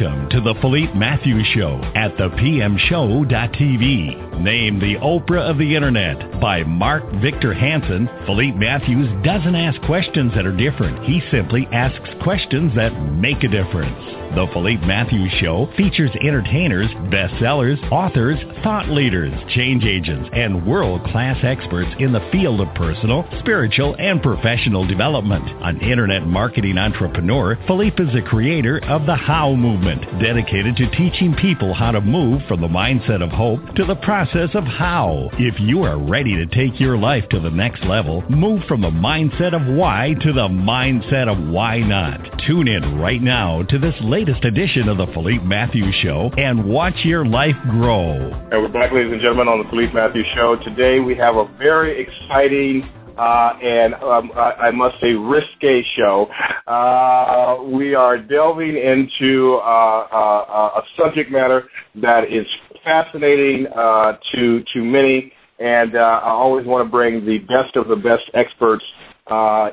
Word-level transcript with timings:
Welcome 0.00 0.27
to 0.30 0.40
the 0.40 0.54
Philippe 0.60 0.94
Matthews 0.94 1.46
Show 1.54 1.80
at 1.94 2.16
thepmshow.tv. 2.16 4.26
Named 4.38 4.80
the 4.80 4.94
Oprah 4.96 5.50
of 5.50 5.58
the 5.58 5.74
Internet 5.74 6.40
by 6.40 6.62
Mark 6.62 7.02
Victor 7.20 7.52
Hansen, 7.52 8.08
Philippe 8.24 8.56
Matthews 8.56 9.10
doesn't 9.24 9.56
ask 9.56 9.80
questions 9.82 10.32
that 10.34 10.46
are 10.46 10.56
different. 10.56 11.04
He 11.04 11.20
simply 11.30 11.66
asks 11.72 12.08
questions 12.22 12.72
that 12.76 12.92
make 12.92 13.42
a 13.42 13.48
difference. 13.48 13.98
The 14.36 14.46
Philippe 14.52 14.86
Matthews 14.86 15.32
Show 15.40 15.68
features 15.76 16.10
entertainers, 16.20 16.88
bestsellers, 17.10 17.80
authors, 17.90 18.38
thought 18.62 18.88
leaders, 18.88 19.32
change 19.54 19.84
agents, 19.84 20.28
and 20.32 20.66
world-class 20.66 21.38
experts 21.42 21.90
in 21.98 22.12
the 22.12 22.28
field 22.30 22.60
of 22.60 22.72
personal, 22.74 23.26
spiritual, 23.40 23.96
and 23.98 24.22
professional 24.22 24.86
development. 24.86 25.44
An 25.62 25.80
internet 25.80 26.26
marketing 26.26 26.78
entrepreneur, 26.78 27.58
Philippe 27.66 28.02
is 28.02 28.12
the 28.12 28.22
creator 28.22 28.78
of 28.84 29.06
the 29.06 29.16
How 29.16 29.54
Movement, 29.54 30.17
dedicated 30.18 30.76
to 30.76 30.90
teaching 30.90 31.34
people 31.34 31.74
how 31.74 31.90
to 31.90 32.00
move 32.00 32.42
from 32.48 32.60
the 32.60 32.68
mindset 32.68 33.22
of 33.22 33.30
hope 33.30 33.60
to 33.76 33.84
the 33.84 33.94
process 33.96 34.50
of 34.54 34.64
how. 34.64 35.30
If 35.34 35.60
you 35.60 35.82
are 35.84 35.98
ready 35.98 36.34
to 36.36 36.46
take 36.46 36.80
your 36.80 36.98
life 36.98 37.28
to 37.30 37.40
the 37.40 37.50
next 37.50 37.84
level, 37.84 38.22
move 38.28 38.62
from 38.66 38.80
the 38.80 38.90
mindset 38.90 39.54
of 39.54 39.74
why 39.74 40.14
to 40.22 40.32
the 40.32 40.48
mindset 40.48 41.28
of 41.28 41.38
why 41.48 41.78
not. 41.78 42.20
Tune 42.46 42.68
in 42.68 42.98
right 42.98 43.22
now 43.22 43.62
to 43.64 43.78
this 43.78 43.94
latest 44.00 44.44
edition 44.44 44.88
of 44.88 44.98
the 44.98 45.06
Philippe 45.14 45.44
Matthews 45.44 45.94
Show 46.02 46.30
and 46.36 46.64
watch 46.64 47.04
your 47.04 47.24
life 47.24 47.56
grow. 47.70 48.32
And 48.50 48.62
we're 48.62 48.68
back, 48.68 48.92
ladies 48.92 49.12
and 49.12 49.20
gentlemen, 49.20 49.48
on 49.48 49.62
the 49.62 49.70
Philippe 49.70 49.92
Matthews 49.92 50.26
Show. 50.34 50.56
Today 50.64 51.00
we 51.00 51.14
have 51.16 51.36
a 51.36 51.46
very 51.58 52.00
exciting 52.00 52.88
uh, 53.18 53.58
and 53.62 53.94
um, 53.94 54.30
I, 54.36 54.70
must 54.70 55.00
say 55.00 55.12
risque 55.12 55.82
show. 55.96 56.28
Uh, 56.66 57.58
we 57.64 57.94
are 57.94 58.16
delving 58.16 58.76
into 58.76 59.54
uh, 59.56 60.06
uh, 60.10 60.80
a 60.80 60.82
subject 60.96 61.30
matter 61.30 61.68
that 61.96 62.32
is 62.32 62.46
fascinating 62.84 63.66
uh, 63.76 64.16
to 64.32 64.62
to 64.72 64.82
many, 64.82 65.32
and 65.58 65.96
uh, 65.96 66.20
I 66.22 66.30
always 66.30 66.66
want 66.66 66.86
to 66.86 66.90
bring 66.90 67.26
the 67.26 67.38
best 67.40 67.76
of 67.76 67.88
the 67.88 67.96
best 67.96 68.30
experts 68.34 68.84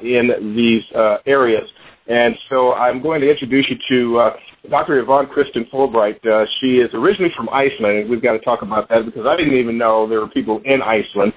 in 0.02 0.54
these 0.56 0.84
areas. 1.26 1.70
And 2.08 2.36
so 2.50 2.74
I'm 2.74 3.02
going 3.02 3.22
to 3.22 3.30
introduce 3.30 3.68
you 3.70 3.78
to 3.90 4.20
uh, 4.20 4.38
Dr. 4.70 5.00
Yvonne 5.00 5.28
Kristen 5.28 5.66
Fulbright. 5.66 6.26
Uh, 6.26 6.46
she 6.60 6.78
is 6.78 6.90
originally 6.94 7.32
from 7.36 7.50
Iceland, 7.50 8.00
and 8.00 8.10
we've 8.10 8.22
got 8.22 8.34
to 8.34 8.40
talk 8.40 8.62
about 8.62 8.90
that 8.90 9.06
because 9.06 9.26
I 9.26 9.36
didn't 9.36 9.58
even 9.58 9.78
know 9.78 10.08
there 10.08 10.20
were 10.20 10.28
people 10.28 10.62
in 10.66 10.82
Iceland, 10.82 11.34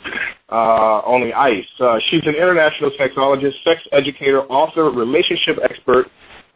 uh, 0.50 1.02
only 1.04 1.32
ice. 1.32 1.66
Uh, 1.80 1.98
she's 2.08 2.22
an 2.26 2.34
international 2.34 2.90
sexologist, 2.98 3.62
sex 3.64 3.80
educator, 3.92 4.42
author, 4.42 4.90
relationship 4.90 5.58
expert, 5.62 6.06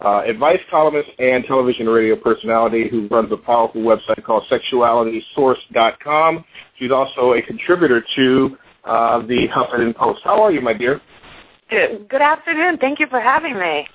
uh, 0.04 0.22
advice 0.26 0.60
columnist, 0.70 1.10
and 1.18 1.44
television 1.44 1.86
and 1.86 1.94
radio 1.94 2.16
personality 2.16 2.88
who 2.88 3.06
runs 3.08 3.30
a 3.32 3.36
powerful 3.36 3.82
website 3.82 4.22
called 4.24 4.44
sexualitysource.com. 4.50 6.44
She's 6.78 6.90
also 6.90 7.34
a 7.34 7.42
contributor 7.42 8.04
to 8.16 8.56
uh, 8.84 9.18
the 9.20 9.46
Huffington 9.48 9.94
Post. 9.94 10.22
How 10.24 10.42
are 10.42 10.50
you, 10.50 10.60
my 10.60 10.72
dear? 10.74 11.00
Good 11.70 12.20
afternoon. 12.20 12.78
Thank 12.78 13.00
you 13.00 13.06
for 13.06 13.20
having 13.20 13.58
me. 13.58 13.86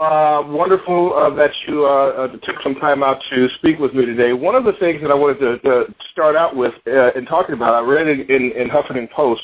Uh, 0.00 0.42
wonderful 0.46 1.12
uh, 1.14 1.28
that 1.34 1.50
you 1.68 1.84
uh, 1.86 1.88
uh, 1.88 2.28
took 2.42 2.56
some 2.62 2.74
time 2.76 3.02
out 3.02 3.22
to 3.30 3.48
speak 3.58 3.78
with 3.78 3.92
me 3.92 4.06
today. 4.06 4.32
One 4.32 4.54
of 4.54 4.64
the 4.64 4.72
things 4.80 5.02
that 5.02 5.10
I 5.10 5.14
wanted 5.14 5.38
to, 5.40 5.58
to 5.58 5.94
start 6.10 6.36
out 6.36 6.56
with 6.56 6.72
uh, 6.86 7.12
in 7.12 7.26
talking 7.26 7.54
about, 7.54 7.74
I 7.74 7.80
read 7.86 8.08
in, 8.08 8.20
in, 8.20 8.52
in 8.52 8.70
Huffington 8.70 9.10
Post 9.10 9.42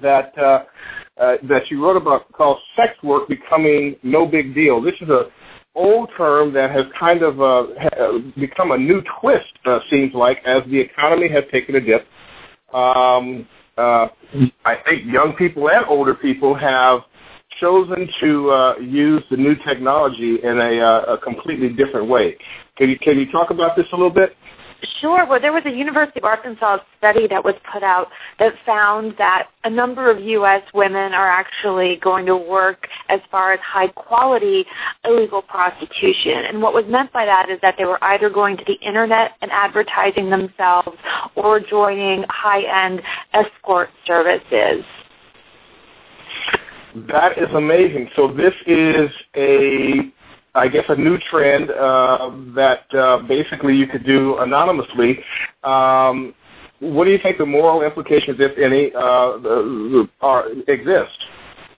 that 0.00 0.36
uh, 0.38 0.64
that 1.18 1.70
you 1.70 1.84
wrote 1.84 1.98
about 1.98 2.32
called 2.32 2.58
sex 2.76 2.94
work 3.02 3.28
becoming 3.28 3.94
no 4.02 4.24
big 4.24 4.54
deal. 4.54 4.80
This 4.80 4.94
is 5.02 5.10
a 5.10 5.26
old 5.74 6.08
term 6.16 6.54
that 6.54 6.70
has 6.70 6.86
kind 6.98 7.22
of 7.22 7.36
become 8.36 8.70
a 8.72 8.78
new 8.78 9.02
twist, 9.20 9.52
seems 9.90 10.14
like, 10.14 10.38
as 10.46 10.62
the 10.70 10.78
economy 10.78 11.28
has 11.28 11.44
taken 11.52 11.74
a 11.74 11.80
dip. 11.80 12.06
Um, 12.72 13.46
uh, 13.76 14.08
I 14.64 14.76
think 14.86 15.04
young 15.06 15.34
people 15.38 15.68
and 15.68 15.84
older 15.86 16.14
people 16.14 16.54
have 16.54 17.00
chosen 17.60 18.08
to 18.20 18.50
uh, 18.50 18.74
use 18.78 19.22
the 19.30 19.36
new 19.36 19.54
technology 19.56 20.38
in 20.42 20.58
a, 20.58 20.80
uh, 20.80 21.14
a 21.14 21.18
completely 21.18 21.68
different 21.68 22.08
way. 22.08 22.36
Can 22.76 22.88
you 22.88 22.98
can 22.98 23.18
you 23.18 23.30
talk 23.30 23.50
about 23.50 23.76
this 23.76 23.86
a 23.92 23.96
little 23.96 24.10
bit? 24.10 24.36
Sure. 25.00 25.24
Well, 25.26 25.40
there 25.40 25.52
was 25.52 25.62
a 25.64 25.70
University 25.70 26.18
of 26.18 26.24
Arkansas 26.24 26.78
study 26.98 27.28
that 27.28 27.44
was 27.44 27.54
put 27.72 27.84
out 27.84 28.08
that 28.40 28.54
found 28.66 29.14
that 29.18 29.48
a 29.62 29.70
number 29.70 30.10
of 30.10 30.20
U.S. 30.20 30.62
women 30.74 31.12
are 31.12 31.28
actually 31.28 31.96
going 32.02 32.26
to 32.26 32.36
work 32.36 32.88
as 33.08 33.20
far 33.30 33.52
as 33.52 33.60
high 33.60 33.88
quality 33.88 34.64
illegal 35.04 35.40
prostitution. 35.40 36.46
And 36.48 36.60
what 36.60 36.74
was 36.74 36.84
meant 36.88 37.12
by 37.12 37.24
that 37.26 37.48
is 37.48 37.60
that 37.62 37.76
they 37.78 37.84
were 37.84 38.02
either 38.02 38.28
going 38.28 38.56
to 38.56 38.64
the 38.64 38.74
internet 38.74 39.32
and 39.40 39.52
advertising 39.52 40.30
themselves 40.30 40.98
or 41.36 41.60
joining 41.60 42.24
high 42.28 42.62
end 42.62 43.02
escort 43.32 43.90
services. 44.04 44.84
That 46.94 47.38
is 47.38 47.48
amazing. 47.54 48.10
So 48.16 48.32
this 48.32 48.54
is 48.66 49.10
a, 49.34 50.12
I 50.54 50.68
guess, 50.68 50.84
a 50.88 50.96
new 50.96 51.18
trend 51.30 51.70
uh, 51.70 52.30
that 52.54 52.94
uh, 52.94 53.22
basically 53.26 53.76
you 53.76 53.86
could 53.86 54.04
do 54.04 54.38
anonymously. 54.38 55.18
Um, 55.64 56.34
what 56.80 57.04
do 57.04 57.10
you 57.10 57.18
think 57.22 57.38
the 57.38 57.46
moral 57.46 57.82
implications, 57.82 58.38
if 58.40 58.58
any, 58.58 58.92
uh, 58.94 60.06
are 60.20 60.48
exist? 60.68 61.16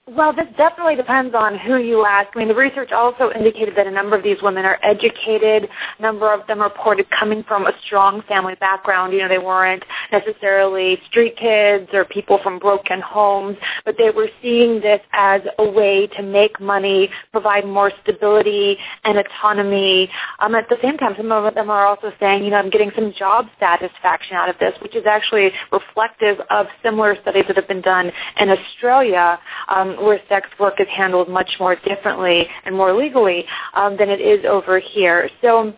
Well, 0.07 0.33
this 0.33 0.45
definitely 0.55 0.95
depends 0.95 1.33
on 1.33 1.57
who 1.57 1.77
you 1.77 2.05
ask. 2.05 2.29
I 2.35 2.37
mean, 2.37 2.47
the 2.47 2.53
research 2.53 2.91
also 2.91 3.31
indicated 3.31 3.75
that 3.75 3.87
a 3.87 3.91
number 3.91 4.15
of 4.15 4.21
these 4.21 4.37
women 4.39 4.63
are 4.63 4.77
educated. 4.83 5.67
A 5.97 6.01
number 6.01 6.31
of 6.31 6.45
them 6.45 6.61
reported 6.61 7.07
coming 7.09 7.41
from 7.41 7.65
a 7.65 7.71
strong 7.83 8.21
family 8.27 8.53
background. 8.59 9.13
You 9.13 9.21
know, 9.21 9.27
they 9.27 9.39
weren't 9.39 9.83
necessarily 10.11 10.99
street 11.09 11.35
kids 11.37 11.89
or 11.91 12.05
people 12.05 12.39
from 12.43 12.59
broken 12.59 13.01
homes, 13.01 13.57
but 13.83 13.95
they 13.97 14.11
were 14.11 14.29
seeing 14.43 14.79
this 14.79 15.01
as 15.11 15.41
a 15.57 15.67
way 15.67 16.05
to 16.15 16.21
make 16.21 16.61
money, 16.61 17.09
provide 17.31 17.65
more 17.65 17.91
stability 18.03 18.77
and 19.05 19.17
autonomy. 19.17 20.11
Um, 20.37 20.53
at 20.53 20.69
the 20.69 20.77
same 20.83 20.97
time, 20.97 21.15
some 21.17 21.31
of 21.31 21.55
them 21.55 21.71
are 21.71 21.87
also 21.87 22.11
saying, 22.19 22.43
you 22.43 22.51
know, 22.51 22.57
I'm 22.57 22.69
getting 22.69 22.91
some 22.93 23.11
job 23.11 23.47
satisfaction 23.59 24.35
out 24.35 24.49
of 24.49 24.59
this, 24.59 24.75
which 24.83 24.95
is 24.95 25.07
actually 25.07 25.49
reflective 25.71 26.37
of 26.51 26.67
similar 26.83 27.17
studies 27.23 27.45
that 27.47 27.55
have 27.55 27.67
been 27.67 27.81
done 27.81 28.11
in 28.39 28.51
Australia. 28.51 29.39
Um, 29.67 29.94
where 30.01 30.19
sex 30.29 30.47
work 30.59 30.79
is 30.79 30.87
handled 30.89 31.29
much 31.29 31.57
more 31.59 31.75
differently 31.75 32.47
and 32.65 32.75
more 32.75 32.93
legally 32.93 33.45
um, 33.73 33.97
than 33.97 34.09
it 34.09 34.21
is 34.21 34.45
over 34.45 34.79
here. 34.79 35.29
So 35.41 35.73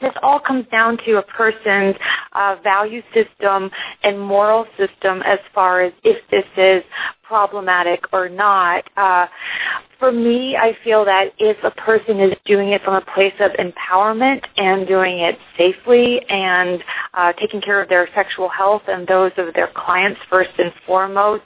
this 0.00 0.12
all 0.22 0.40
comes 0.40 0.66
down 0.68 0.98
to 1.04 1.18
a 1.18 1.22
person's 1.22 1.96
uh, 2.32 2.56
value 2.62 3.02
system 3.12 3.70
and 4.02 4.18
moral 4.18 4.66
system 4.78 5.22
as 5.22 5.38
far 5.54 5.82
as 5.82 5.92
if 6.04 6.16
this 6.30 6.46
is 6.56 6.82
problematic 7.22 8.04
or 8.12 8.28
not. 8.28 8.84
Uh, 8.96 9.26
for 10.00 10.10
me, 10.10 10.56
I 10.56 10.76
feel 10.82 11.04
that 11.04 11.32
if 11.38 11.56
a 11.62 11.70
person 11.70 12.18
is 12.18 12.34
doing 12.46 12.70
it 12.70 12.82
from 12.82 12.94
a 12.94 13.02
place 13.14 13.34
of 13.38 13.52
empowerment 13.52 14.42
and 14.56 14.88
doing 14.88 15.20
it 15.20 15.38
safely 15.56 16.22
and 16.28 16.82
uh, 17.14 17.32
taking 17.34 17.60
care 17.60 17.80
of 17.80 17.88
their 17.88 18.08
sexual 18.14 18.48
health 18.48 18.82
and 18.88 19.06
those 19.06 19.30
of 19.36 19.54
their 19.54 19.68
clients 19.74 20.18
first 20.28 20.50
and 20.58 20.72
foremost, 20.86 21.44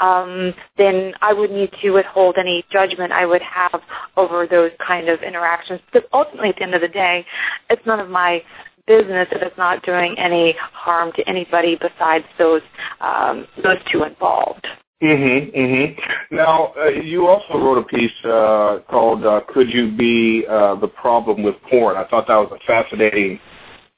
um, 0.00 0.52
then 0.76 1.14
I 1.22 1.32
would 1.32 1.52
need 1.52 1.72
to 1.82 1.90
withhold 1.92 2.36
any 2.36 2.64
judgment 2.70 3.12
I 3.12 3.24
would 3.24 3.42
have 3.42 3.80
over 4.16 4.46
those 4.46 4.72
kind 4.84 5.08
of 5.08 5.22
interactions. 5.22 5.80
Because 5.90 6.06
ultimately, 6.12 6.50
at 6.50 6.56
the 6.56 6.64
end 6.64 6.74
of 6.74 6.80
the 6.80 6.88
day, 6.88 7.24
it's 7.70 7.86
none 7.86 8.00
of 8.00 8.10
my 8.10 8.42
business 8.86 9.28
if 9.30 9.40
it's 9.40 9.56
not 9.56 9.82
doing 9.84 10.18
any 10.18 10.54
harm 10.58 11.12
to 11.12 11.26
anybody 11.28 11.78
besides 11.80 12.26
those 12.38 12.60
um, 13.00 13.46
those 13.62 13.78
two 13.90 14.02
involved. 14.02 14.66
Mm-hmm. 15.04 15.56
Mm-hmm. 15.58 16.34
Now, 16.34 16.72
uh, 16.78 16.88
you 16.88 17.26
also 17.26 17.58
wrote 17.58 17.76
a 17.76 17.82
piece 17.82 18.10
uh, 18.24 18.78
called 18.88 19.26
uh, 19.26 19.42
"Could 19.52 19.68
You 19.68 19.94
Be 19.94 20.46
uh, 20.48 20.76
the 20.76 20.88
Problem 20.88 21.42
with 21.42 21.56
Porn?" 21.68 21.96
I 21.96 22.08
thought 22.08 22.26
that 22.28 22.36
was 22.36 22.50
a 22.58 22.66
fascinating 22.66 23.38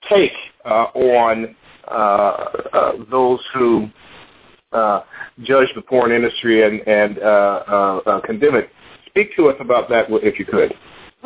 take 0.09 0.33
uh, 0.65 0.87
on 0.95 1.55
uh, 1.89 1.93
uh, 1.93 2.93
those 3.09 3.41
who 3.55 3.89
uh, 4.73 5.03
judge 5.43 5.69
the 5.77 5.83
porn 5.83 6.11
industry 6.11 6.65
and, 6.67 6.87
and 6.89 7.19
uh, 7.19 7.23
uh, 7.23 8.01
uh, 8.07 8.21
condemn 8.23 8.57
it. 8.57 8.69
Speak 9.07 9.35
to 9.37 9.49
us 9.49 9.57
about 9.61 9.89
that, 9.89 10.07
if 10.09 10.39
you 10.39 10.45
could. 10.45 10.75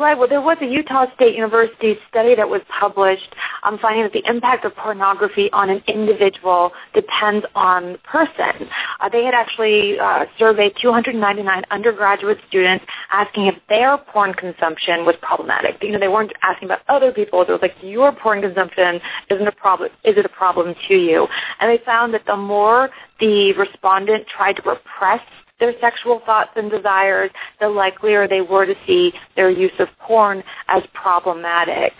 Right. 0.01 0.17
Well, 0.17 0.27
there 0.27 0.41
was 0.41 0.57
a 0.61 0.65
Utah 0.65 1.05
State 1.13 1.35
University 1.35 1.95
study 2.09 2.33
that 2.33 2.49
was 2.49 2.61
published 2.79 3.35
um, 3.61 3.77
finding 3.77 4.01
that 4.01 4.13
the 4.13 4.23
impact 4.27 4.65
of 4.65 4.75
pornography 4.75 5.51
on 5.51 5.69
an 5.69 5.83
individual 5.87 6.71
depends 6.95 7.45
on 7.53 7.93
the 7.93 7.97
person. 7.99 8.67
Uh, 8.99 9.09
they 9.09 9.23
had 9.23 9.35
actually 9.35 9.99
uh, 9.99 10.25
surveyed 10.39 10.73
299 10.81 11.63
undergraduate 11.69 12.39
students 12.47 12.83
asking 13.11 13.45
if 13.45 13.53
their 13.69 13.95
porn 13.99 14.33
consumption 14.33 15.05
was 15.05 15.13
problematic. 15.21 15.77
You 15.83 15.91
know, 15.91 15.99
they 15.99 16.07
weren't 16.07 16.33
asking 16.41 16.69
about 16.69 16.79
other 16.89 17.11
people. 17.11 17.43
It 17.43 17.49
was 17.49 17.61
like 17.61 17.75
your 17.83 18.11
porn 18.11 18.41
consumption 18.41 18.99
isn't 19.29 19.47
a 19.47 19.51
problem. 19.51 19.91
Is 20.03 20.17
it 20.17 20.25
a 20.25 20.29
problem 20.29 20.73
to 20.87 20.95
you? 20.95 21.27
And 21.59 21.69
they 21.69 21.83
found 21.85 22.11
that 22.15 22.25
the 22.25 22.37
more 22.37 22.89
the 23.19 23.53
respondent 23.53 24.25
tried 24.25 24.53
to 24.53 24.63
repress 24.63 25.21
their 25.61 25.73
sexual 25.79 26.21
thoughts 26.25 26.49
and 26.57 26.69
desires, 26.69 27.31
the 27.61 27.69
likelier 27.69 28.27
they 28.27 28.41
were 28.41 28.65
to 28.65 28.75
see 28.85 29.13
their 29.37 29.49
use 29.49 29.71
of 29.79 29.87
porn 29.99 30.43
as 30.67 30.83
problematic. 30.93 31.93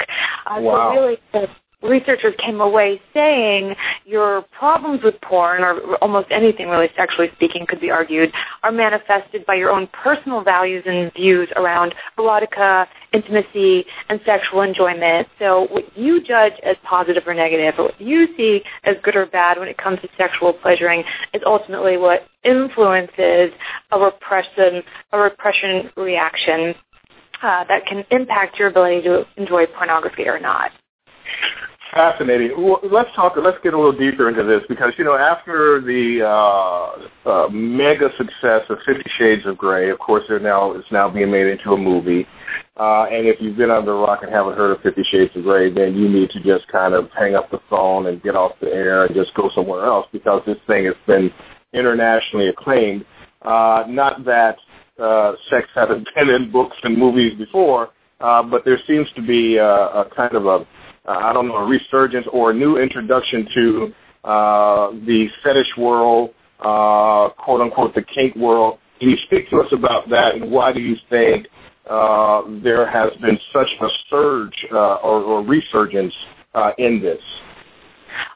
Uh, 0.45 0.59
wow. 0.59 0.93
So 0.93 0.99
really, 0.99 1.17
the 1.31 1.47
researchers 1.81 2.33
came 2.37 2.61
away 2.61 3.01
saying 3.13 3.75
your 4.05 4.43
problems 4.51 5.03
with 5.03 5.19
porn, 5.21 5.63
or 5.63 5.95
almost 5.95 6.27
anything 6.31 6.69
really 6.69 6.89
sexually 6.95 7.29
speaking 7.35 7.65
could 7.65 7.81
be 7.81 7.89
argued, 7.89 8.31
are 8.63 8.71
manifested 8.71 9.45
by 9.45 9.55
your 9.55 9.69
own 9.69 9.87
personal 9.87 10.43
values 10.43 10.83
and 10.85 11.11
views 11.13 11.49
around 11.55 11.93
erotica, 12.17 12.87
intimacy, 13.13 13.85
and 14.09 14.19
sexual 14.25 14.61
enjoyment. 14.61 15.27
So 15.39 15.67
what 15.71 15.97
you 15.97 16.21
judge 16.21 16.53
as 16.63 16.75
positive 16.83 17.23
or 17.25 17.33
negative, 17.33 17.75
or 17.77 17.85
what 17.85 18.01
you 18.01 18.27
see 18.37 18.63
as 18.83 18.95
good 19.03 19.15
or 19.15 19.25
bad 19.25 19.57
when 19.57 19.67
it 19.67 19.77
comes 19.77 19.99
to 20.01 20.09
sexual 20.17 20.53
pleasuring 20.53 21.03
is 21.33 21.41
ultimately 21.45 21.97
what 21.97 22.27
influences 22.43 23.51
a 23.91 23.99
repression, 23.99 24.83
a 25.11 25.19
repression 25.19 25.89
reaction 25.95 26.75
uh, 27.43 27.63
that 27.65 27.85
can 27.87 28.05
impact 28.11 28.59
your 28.59 28.67
ability 28.67 29.01
to 29.01 29.25
enjoy 29.37 29.65
pornography 29.65 30.27
or 30.27 30.39
not 30.39 30.71
fascinating. 31.91 32.51
Well, 32.57 32.79
let's 32.91 33.09
talk. 33.15 33.33
Let's 33.37 33.57
get 33.63 33.73
a 33.73 33.77
little 33.77 33.97
deeper 33.97 34.29
into 34.29 34.43
this 34.43 34.61
because 34.67 34.93
you 34.97 35.03
know 35.03 35.15
after 35.15 35.81
the 35.81 36.25
uh, 36.25 37.29
uh, 37.29 37.49
mega 37.49 38.09
success 38.17 38.61
of 38.69 38.79
Fifty 38.85 39.09
Shades 39.17 39.45
of 39.45 39.57
Grey, 39.57 39.89
of 39.89 39.99
course, 39.99 40.23
they're 40.27 40.39
now 40.39 40.71
it's 40.71 40.91
now 40.91 41.09
being 41.09 41.31
made 41.31 41.47
into 41.47 41.71
a 41.73 41.77
movie. 41.77 42.25
Uh, 42.77 43.03
and 43.03 43.27
if 43.27 43.39
you've 43.39 43.57
been 43.57 43.69
under 43.69 43.91
a 43.91 43.99
rock 43.99 44.23
and 44.23 44.31
haven't 44.31 44.57
heard 44.57 44.71
of 44.71 44.81
Fifty 44.81 45.03
Shades 45.03 45.31
of 45.35 45.43
Grey, 45.43 45.71
then 45.71 45.95
you 45.95 46.09
need 46.09 46.29
to 46.31 46.41
just 46.41 46.67
kind 46.69 46.93
of 46.93 47.09
hang 47.17 47.35
up 47.35 47.51
the 47.51 47.59
phone 47.69 48.07
and 48.07 48.23
get 48.23 48.35
off 48.35 48.53
the 48.61 48.67
air 48.67 49.05
and 49.05 49.15
just 49.15 49.33
go 49.33 49.49
somewhere 49.53 49.85
else 49.85 50.07
because 50.11 50.41
this 50.45 50.57
thing 50.67 50.85
has 50.85 50.95
been 51.05 51.31
internationally 51.73 52.47
acclaimed. 52.47 53.05
Uh, 53.41 53.83
not 53.87 54.23
that 54.25 54.57
uh, 55.01 55.33
sex 55.49 55.67
hasn't 55.75 56.07
been 56.15 56.29
in 56.29 56.51
books 56.51 56.77
and 56.83 56.97
movies 56.97 57.37
before, 57.37 57.89
uh, 58.19 58.41
but 58.43 58.63
there 58.65 58.79
seems 58.87 59.07
to 59.15 59.21
be 59.21 59.57
a, 59.57 59.65
a 59.65 60.09
kind 60.15 60.35
of 60.35 60.45
a 60.45 60.65
uh, 61.07 61.11
I 61.11 61.33
don't 61.33 61.47
know, 61.47 61.55
a 61.55 61.65
resurgence 61.65 62.27
or 62.31 62.51
a 62.51 62.53
new 62.53 62.77
introduction 62.77 63.47
to 63.53 63.93
uh, 64.23 64.91
the 65.05 65.27
fetish 65.43 65.75
world, 65.77 66.31
uh, 66.59 67.29
quote 67.29 67.61
unquote, 67.61 67.95
the 67.95 68.03
kink 68.03 68.35
world. 68.35 68.77
Can 68.99 69.09
you 69.09 69.17
speak 69.25 69.49
to 69.49 69.57
us 69.61 69.71
about 69.71 70.09
that, 70.09 70.35
and 70.35 70.51
why 70.51 70.71
do 70.71 70.79
you 70.79 70.95
think 71.09 71.47
uh, 71.89 72.43
there 72.63 72.89
has 72.89 73.11
been 73.21 73.39
such 73.51 73.67
a 73.81 73.87
surge 74.09 74.65
uh, 74.71 74.95
or, 74.95 75.23
or 75.23 75.43
resurgence 75.43 76.13
uh, 76.53 76.71
in 76.77 77.01
this? 77.01 77.21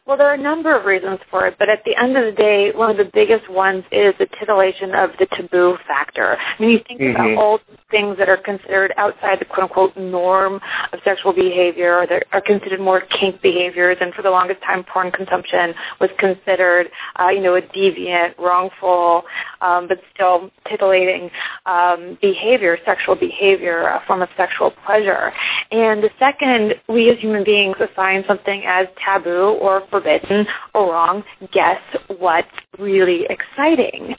Well, 0.07 0.17
there 0.17 0.27
are 0.27 0.35
a 0.35 0.41
number 0.41 0.77
of 0.77 0.85
reasons 0.85 1.19
for 1.31 1.47
it, 1.47 1.55
but 1.57 1.67
at 1.67 1.83
the 1.83 1.95
end 1.95 2.15
of 2.15 2.25
the 2.25 2.31
day, 2.31 2.71
one 2.75 2.91
of 2.91 2.97
the 2.97 3.09
biggest 3.11 3.49
ones 3.49 3.83
is 3.91 4.13
the 4.19 4.27
titillation 4.39 4.93
of 4.93 5.09
the 5.17 5.25
taboo 5.25 5.77
factor. 5.87 6.37
I 6.37 6.61
mean, 6.61 6.69
you 6.69 6.79
think 6.87 7.01
mm-hmm. 7.01 7.19
about 7.19 7.37
all 7.43 7.59
things 7.89 8.15
that 8.19 8.29
are 8.29 8.37
considered 8.37 8.93
outside 8.97 9.39
the 9.39 9.45
quote-unquote 9.45 9.97
norm 9.97 10.61
of 10.93 10.99
sexual 11.03 11.33
behavior 11.33 11.97
or 11.97 12.05
that 12.05 12.23
are 12.33 12.41
considered 12.41 12.79
more 12.79 13.01
kink 13.01 13.41
behaviors, 13.41 13.97
and 13.99 14.13
for 14.13 14.21
the 14.21 14.29
longest 14.29 14.61
time, 14.61 14.83
porn 14.83 15.09
consumption 15.11 15.73
was 15.99 16.11
considered, 16.19 16.87
uh, 17.19 17.29
you 17.29 17.41
know, 17.41 17.55
a 17.55 17.61
deviant, 17.63 18.37
wrongful, 18.37 19.23
um, 19.61 19.87
but 19.87 19.99
still 20.13 20.51
titillating 20.69 21.31
um, 21.65 22.15
behavior, 22.21 22.77
sexual 22.85 23.15
behavior, 23.15 23.87
a 23.87 24.03
form 24.05 24.21
of 24.21 24.29
sexual 24.37 24.71
pleasure. 24.85 25.33
And 25.71 26.03
the 26.03 26.11
second, 26.19 26.75
we 26.87 27.09
as 27.09 27.17
human 27.17 27.43
beings 27.43 27.77
assign 27.79 28.23
something 28.27 28.63
as 28.67 28.85
taboo 29.03 29.57
or 29.59 29.81
forbidden 29.95 30.45
or 30.73 30.91
wrong, 30.91 31.23
guess 31.51 31.79
what's 32.19 32.47
really 32.77 33.25
exciting? 33.29 34.15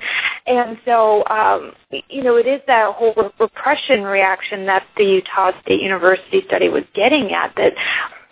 And 0.47 0.79
so, 0.85 1.25
um, 1.27 1.73
you 2.09 2.23
know, 2.23 2.37
it 2.37 2.47
is 2.47 2.61
that 2.67 2.95
whole 2.95 3.15
repression 3.39 4.03
reaction 4.03 4.67
that 4.67 4.87
the 4.97 5.05
Utah 5.05 5.53
State 5.63 5.83
University 5.83 6.43
study 6.47 6.69
was 6.69 6.85
getting 6.95 7.33
at 7.33 7.53
that 7.57 7.75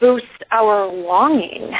boosts 0.00 0.28
our 0.50 0.86
longing 0.86 1.72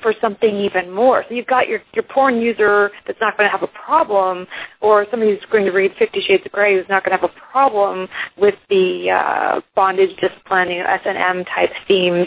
for 0.00 0.12
something 0.20 0.56
even 0.56 0.90
more. 0.90 1.24
So 1.28 1.34
you've 1.34 1.46
got 1.46 1.68
your, 1.68 1.80
your 1.94 2.02
porn 2.02 2.40
user 2.40 2.90
that's 3.06 3.20
not 3.20 3.36
going 3.36 3.48
to 3.48 3.52
have 3.52 3.62
a 3.62 3.68
problem, 3.68 4.48
or 4.80 5.06
somebody 5.10 5.30
who's 5.30 5.44
going 5.52 5.64
to 5.64 5.70
read 5.70 5.92
Fifty 5.96 6.20
Shades 6.20 6.44
of 6.44 6.50
Grey 6.50 6.74
who's 6.74 6.88
not 6.88 7.04
going 7.04 7.16
to 7.16 7.20
have 7.20 7.30
a 7.30 7.40
problem 7.52 8.08
with 8.36 8.56
the 8.68 9.10
uh, 9.10 9.60
bondage, 9.76 10.10
discipline, 10.20 10.70
you 10.70 10.80
know, 10.80 10.86
S&M 10.86 11.44
type 11.44 11.70
themes 11.86 12.26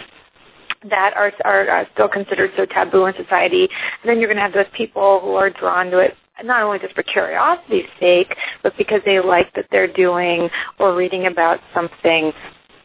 that 0.90 1.14
are, 1.16 1.32
are 1.44 1.70
uh, 1.70 1.86
still 1.94 2.08
considered 2.08 2.52
so 2.56 2.66
taboo 2.66 3.06
in 3.06 3.14
society. 3.16 3.64
And 4.02 4.10
then 4.10 4.20
you're 4.20 4.28
going 4.28 4.38
to 4.38 4.44
have 4.44 4.54
those 4.54 4.72
people 4.74 5.20
who 5.22 5.36
are 5.36 5.50
drawn 5.50 5.92
to 5.92 6.00
it 6.00 6.16
not 6.44 6.64
only 6.64 6.80
just 6.80 6.94
for 6.94 7.04
curiosity's 7.04 7.88
sake, 8.00 8.36
but 8.62 8.76
because 8.78 9.02
they 9.06 9.20
like 9.20 9.54
that 9.56 9.68
they're 9.72 9.92
doing 9.92 10.50
or 10.80 10.94
reading 10.94 11.28
about 11.28 11.60
something 11.74 12.34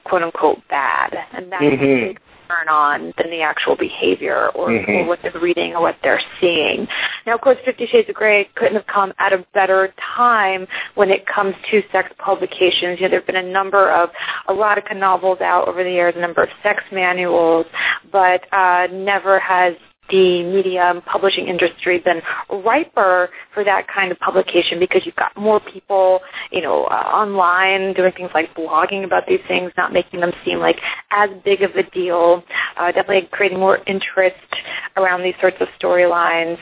quote 0.05 0.23
unquote 0.23 0.63
bad. 0.69 1.15
And 1.33 1.51
that's 1.51 1.63
mm-hmm 1.63 2.30
turn 2.51 2.69
on 2.69 3.13
than 3.19 3.31
the 3.31 3.43
actual 3.43 3.77
behavior 3.77 4.49
or, 4.51 4.69
mm-hmm. 4.69 4.91
or, 4.91 5.07
what 5.07 5.21
they're 5.23 5.41
reading 5.41 5.75
or 5.75 5.83
what 5.83 5.97
they're 6.03 6.21
seeing. 6.41 6.87
Now, 7.27 7.35
of 7.35 7.41
course, 7.41 7.59
Fifty 7.65 7.87
Shades 7.87 8.09
of 8.09 8.15
Grey 8.15 8.49
couldn't 8.55 8.75
have 8.75 8.87
come 8.87 9.13
at 9.19 9.33
a 9.33 9.45
better 9.55 9.93
time 10.17 10.67
when 10.95 11.11
it 11.11 11.27
comes 11.27 11.55
to 11.71 11.83
sex 11.93 12.11
publications. 12.19 12.99
You 12.99 13.07
know, 13.07 13.11
there 13.11 13.21
have 13.21 13.27
been 13.27 13.37
a 13.37 13.53
number 13.53 13.91
of 13.91 14.11
erotica 14.49 14.97
novels 14.97 15.41
out 15.41 15.69
over 15.69 15.85
the 15.85 15.91
years, 15.91 16.15
a 16.17 16.21
number 16.21 16.43
of 16.43 16.49
sex 16.63 16.83
manuals, 16.93 17.67
but 18.11 18.53
uh, 18.53 18.89
never 18.93 19.39
has 19.39 19.75
the 20.11 20.43
media 20.43 20.91
and 20.91 21.05
publishing 21.05 21.47
industry 21.47 21.99
been 21.99 22.21
riper 22.65 23.31
for 23.55 23.65
that 23.65 23.87
kind 23.89 24.13
of 24.13 24.19
publication 24.19 24.79
because 24.79 25.03
you've 25.05 25.17
got 25.17 25.37
more 25.37 25.61
people, 25.61 26.21
you 26.51 26.61
know, 26.61 26.85
uh, 26.85 26.95
online 26.95 27.95
doing 27.95 28.13
things 28.13 28.31
like 28.35 28.55
blogging 28.55 29.05
about 29.05 29.27
these 29.27 29.41
things, 29.49 29.73
not 29.77 29.93
making 29.93 30.21
them 30.21 30.33
seem 30.45 30.59
like 30.59 30.81
as 31.11 31.31
big 31.45 31.63
of 31.63 31.71
a 31.77 31.83
deal, 31.91 32.43
uh, 32.77 32.93
definitely 32.93 33.29
creating 33.33 33.59
more 33.59 33.79
interest 33.87 34.37
around 34.97 35.23
these 35.23 35.35
sorts 35.41 35.57
of 35.61 35.69
storylines. 35.81 36.59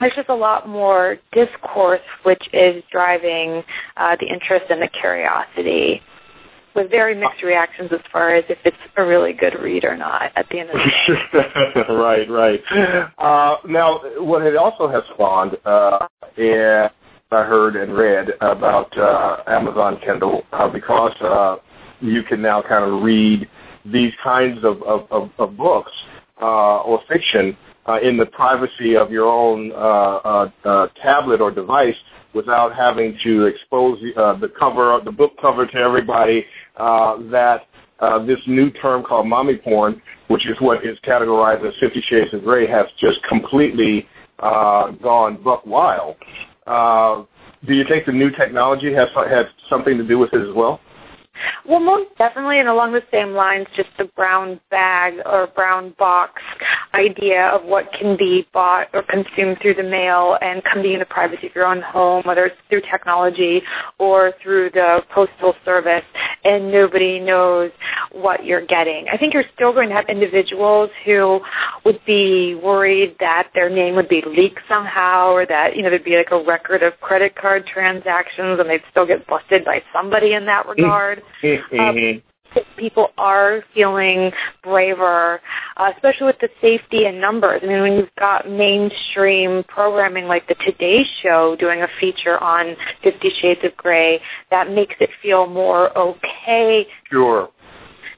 There's 0.00 0.14
just 0.14 0.30
a 0.30 0.34
lot 0.34 0.68
more 0.68 1.16
discourse 1.32 2.00
which 2.24 2.42
is 2.52 2.82
driving 2.90 3.62
uh, 3.96 4.16
the 4.18 4.26
interest 4.26 4.66
and 4.70 4.82
the 4.82 4.88
curiosity 4.88 6.02
with 6.74 6.90
very 6.90 7.14
mixed 7.14 7.42
reactions 7.42 7.90
as 7.92 8.00
far 8.12 8.34
as 8.34 8.44
if 8.48 8.58
it's 8.64 8.76
a 8.96 9.04
really 9.04 9.32
good 9.32 9.54
read 9.60 9.84
or 9.84 9.96
not 9.96 10.32
at 10.36 10.48
the 10.50 10.60
end 10.60 10.70
of 10.70 10.76
the 10.76 11.14
day. 11.82 11.94
right, 11.94 12.30
right. 12.30 12.60
Uh, 13.18 13.56
now, 13.66 14.00
what 14.18 14.42
it 14.42 14.56
also 14.56 14.88
has 14.88 15.02
spawned, 15.14 15.56
uh, 15.64 16.06
and 16.36 16.90
I 17.30 17.44
heard 17.44 17.76
and 17.76 17.94
read 17.94 18.28
about 18.40 18.96
uh, 18.96 19.42
Amazon 19.46 19.98
Kindle 20.04 20.42
uh, 20.52 20.68
because 20.68 21.14
uh, 21.22 21.56
you 22.00 22.22
can 22.22 22.42
now 22.42 22.62
kind 22.62 22.84
of 22.84 23.02
read 23.02 23.48
these 23.84 24.12
kinds 24.22 24.64
of, 24.64 24.82
of, 24.82 25.06
of, 25.10 25.30
of 25.38 25.56
books 25.56 25.92
uh, 26.40 26.80
or 26.80 27.00
fiction 27.08 27.56
uh, 27.86 27.98
in 28.00 28.16
the 28.16 28.26
privacy 28.26 28.96
of 28.96 29.10
your 29.10 29.26
own 29.26 29.72
uh, 29.72 29.74
uh, 29.74 30.50
uh, 30.64 30.86
tablet 31.02 31.40
or 31.40 31.50
device 31.50 31.96
without 32.34 32.74
having 32.74 33.18
to 33.22 33.46
expose 33.46 33.98
uh, 34.16 34.38
the 34.38 34.48
cover, 34.58 35.00
the 35.04 35.12
book 35.12 35.32
cover 35.40 35.66
to 35.66 35.76
everybody 35.76 36.44
uh, 36.76 37.16
that 37.30 37.66
uh, 38.00 38.24
this 38.24 38.40
new 38.46 38.70
term 38.70 39.02
called 39.02 39.26
mommy 39.26 39.56
porn, 39.56 40.00
which 40.28 40.46
is 40.46 40.56
what 40.60 40.84
is 40.84 40.98
categorized 41.06 41.66
as 41.66 41.74
Fifty 41.78 42.02
Shades 42.02 42.32
of 42.34 42.42
Grey, 42.42 42.66
has 42.66 42.86
just 42.98 43.22
completely 43.24 44.06
uh, 44.40 44.90
gone 44.92 45.42
buck 45.42 45.64
wild. 45.66 46.16
Uh, 46.66 47.24
do 47.66 47.74
you 47.74 47.84
think 47.88 48.06
the 48.06 48.12
new 48.12 48.30
technology 48.30 48.92
has 48.92 49.08
had 49.14 49.46
something 49.70 49.96
to 49.96 50.04
do 50.04 50.18
with 50.18 50.32
it 50.32 50.40
as 50.40 50.54
well? 50.54 50.80
Well, 51.66 51.80
most 51.80 52.10
definitely, 52.18 52.58
and 52.58 52.68
along 52.68 52.92
the 52.92 53.02
same 53.10 53.32
lines, 53.32 53.66
just 53.76 53.88
the 53.98 54.04
brown 54.16 54.60
bag 54.70 55.14
or 55.24 55.46
brown 55.54 55.94
box 55.98 56.42
idea 56.94 57.48
of 57.48 57.64
what 57.64 57.92
can 57.92 58.16
be 58.16 58.46
bought 58.52 58.88
or 58.92 59.02
consumed 59.02 59.58
through 59.60 59.74
the 59.74 59.82
mail 59.82 60.36
and 60.40 60.62
come 60.64 60.82
to 60.82 60.88
you 60.88 60.94
in 60.94 61.00
the 61.00 61.06
privacy 61.06 61.46
of 61.46 61.54
your 61.54 61.66
own 61.66 61.80
home, 61.80 62.22
whether 62.24 62.46
it's 62.46 62.56
through 62.68 62.82
technology 62.82 63.62
or 63.98 64.32
through 64.42 64.70
the 64.70 65.02
postal 65.10 65.54
service, 65.64 66.04
and 66.44 66.70
nobody 66.70 67.18
knows 67.18 67.70
what 68.10 68.44
you're 68.44 68.64
getting. 68.66 69.06
I 69.12 69.16
think 69.16 69.34
you're 69.34 69.44
still 69.54 69.72
going 69.72 69.88
to 69.88 69.94
have 69.94 70.08
individuals 70.08 70.90
who 71.04 71.40
would 71.84 72.00
be 72.04 72.54
worried 72.54 73.16
that 73.20 73.50
their 73.54 73.70
name 73.70 73.96
would 73.96 74.08
be 74.08 74.22
leaked 74.26 74.60
somehow 74.68 75.30
or 75.32 75.46
that, 75.46 75.76
you 75.76 75.82
know, 75.82 75.90
there'd 75.90 76.04
be 76.04 76.16
like 76.16 76.30
a 76.30 76.42
record 76.42 76.82
of 76.82 76.98
credit 77.00 77.34
card 77.34 77.66
transactions 77.66 78.58
and 78.60 78.68
they'd 78.68 78.82
still 78.90 79.06
get 79.06 79.26
busted 79.26 79.64
by 79.64 79.82
somebody 79.92 80.34
in 80.34 80.46
that 80.46 80.66
regard. 80.66 81.22
Um, 82.16 82.22
people 82.76 83.08
are 83.18 83.64
feeling 83.74 84.32
braver, 84.62 85.40
uh, 85.76 85.92
especially 85.94 86.26
with 86.26 86.38
the 86.40 86.48
safety 86.60 87.06
in 87.06 87.20
numbers. 87.20 87.60
I 87.62 87.66
mean, 87.66 87.82
when 87.82 87.92
you've 87.94 88.14
got 88.18 88.48
mainstream 88.50 89.64
programming 89.64 90.26
like 90.26 90.46
the 90.48 90.54
Today 90.56 91.04
Show 91.22 91.56
doing 91.56 91.82
a 91.82 91.88
feature 92.00 92.42
on 92.42 92.76
Fifty 93.02 93.30
Shades 93.40 93.60
of 93.64 93.76
Grey, 93.76 94.20
that 94.50 94.70
makes 94.70 94.94
it 95.00 95.10
feel 95.22 95.46
more 95.46 95.96
okay. 95.96 96.86
Sure 97.10 97.50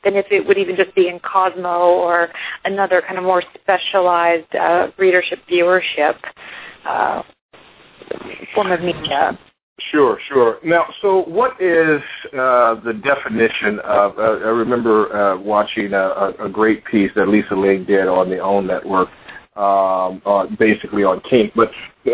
than 0.05 0.17
if 0.17 0.27
it 0.31 0.47
would 0.47 0.59
even 0.59 0.77
just 0.77 0.95
be 0.95 1.09
in 1.09 1.19
Cosmo 1.21 1.89
or 1.89 2.29
another 2.65 3.01
kind 3.01 3.19
of 3.19 3.25
more 3.25 3.43
specialized 3.55 4.55
uh, 4.55 4.89
readership 4.99 5.41
viewership 5.51 6.17
uh, 6.85 7.23
form 8.55 8.71
of 8.71 8.83
media. 8.83 9.39
Sure, 9.91 10.19
sure. 10.29 10.59
Now, 10.65 10.87
so 11.03 11.25
what 11.25 11.61
is 11.61 12.01
uh, 12.33 12.77
the 12.81 13.01
definition 13.05 13.81
of? 13.81 14.19
Uh, 14.19 14.23
I 14.23 14.51
remember 14.51 15.15
uh, 15.15 15.39
watching 15.39 15.93
a, 15.93 16.33
a, 16.39 16.49
great 16.49 16.85
piece 16.85 17.11
that 17.17 17.29
Lisa 17.29 17.55
Ling 17.55 17.85
did 17.85 18.07
on 18.07 18.31
the 18.31 18.39
OWN 18.39 18.67
network, 18.67 19.09
um, 19.57 20.23
basically 20.59 21.05
on 21.05 21.21
kink. 21.29 21.53
But 21.55 21.71
uh, 22.07 22.11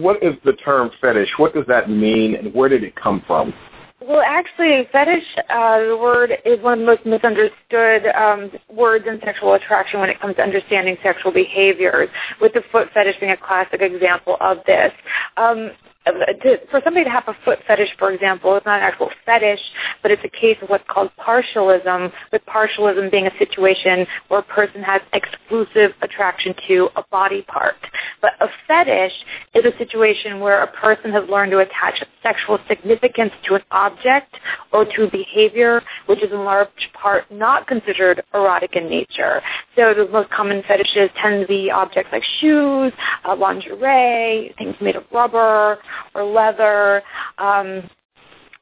what 0.00 0.22
is 0.22 0.34
the 0.44 0.52
term 0.52 0.90
fetish? 1.00 1.30
What 1.38 1.54
does 1.54 1.64
that 1.66 1.90
mean, 1.90 2.36
and 2.36 2.54
where 2.54 2.68
did 2.68 2.84
it 2.84 2.94
come 2.94 3.22
from? 3.26 3.52
Well, 4.00 4.22
actually, 4.24 4.88
fetish, 4.92 5.24
uh, 5.50 5.80
the 5.80 5.98
word 6.00 6.32
is 6.44 6.62
one 6.62 6.74
of 6.74 6.78
the 6.78 6.86
most 6.86 7.04
misunderstood 7.04 8.06
um, 8.14 8.50
words 8.74 9.06
in 9.08 9.20
sexual 9.24 9.54
attraction 9.54 9.98
when 9.98 10.08
it 10.08 10.20
comes 10.20 10.36
to 10.36 10.42
understanding 10.42 10.96
sexual 11.02 11.32
behaviors, 11.32 12.08
with 12.40 12.52
the 12.52 12.62
foot 12.70 12.88
fetish 12.94 13.16
being 13.18 13.32
a 13.32 13.36
classic 13.36 13.82
example 13.82 14.36
of 14.40 14.58
this. 14.66 14.92
Um, 15.36 15.72
to, 16.12 16.58
for 16.70 16.80
somebody 16.84 17.04
to 17.04 17.10
have 17.10 17.24
a 17.26 17.34
foot 17.44 17.58
fetish, 17.66 17.90
for 17.98 18.12
example, 18.12 18.56
it's 18.56 18.66
not 18.66 18.78
an 18.78 18.84
actual 18.84 19.10
fetish, 19.24 19.60
but 20.02 20.10
it's 20.10 20.22
a 20.24 20.28
case 20.28 20.56
of 20.62 20.68
what's 20.68 20.84
called 20.88 21.10
partialism, 21.18 22.12
with 22.32 22.42
partialism 22.46 23.10
being 23.10 23.26
a 23.26 23.38
situation 23.38 24.06
where 24.28 24.40
a 24.40 24.44
person 24.44 24.82
has 24.82 25.00
exclusive 25.12 25.92
attraction 26.02 26.54
to 26.66 26.88
a 26.96 27.02
body 27.10 27.42
part. 27.42 27.76
But 28.20 28.32
a 28.40 28.48
fetish 28.66 29.12
is 29.54 29.64
a 29.64 29.76
situation 29.78 30.40
where 30.40 30.62
a 30.62 30.66
person 30.72 31.10
has 31.12 31.28
learned 31.28 31.52
to 31.52 31.58
attach 31.58 32.02
sexual 32.22 32.58
significance 32.68 33.32
to 33.46 33.54
an 33.54 33.62
object 33.70 34.36
or 34.72 34.84
to 34.84 35.04
a 35.04 35.10
behavior, 35.10 35.82
which 36.06 36.22
is 36.22 36.30
in 36.30 36.44
large 36.44 36.68
part 36.94 37.30
not 37.30 37.66
considered 37.66 38.22
erotic 38.34 38.76
in 38.76 38.88
nature. 38.88 39.40
So 39.76 39.94
the 39.94 40.08
most 40.10 40.30
common 40.30 40.62
fetishes 40.66 41.10
tend 41.20 41.42
to 41.42 41.46
be 41.46 41.70
objects 41.70 42.10
like 42.12 42.22
shoes, 42.40 42.92
uh, 43.24 43.36
lingerie, 43.36 44.54
things 44.58 44.76
made 44.80 44.96
of 44.96 45.04
rubber, 45.12 45.78
or 46.14 46.24
leather. 46.24 47.02
Um, 47.38 47.88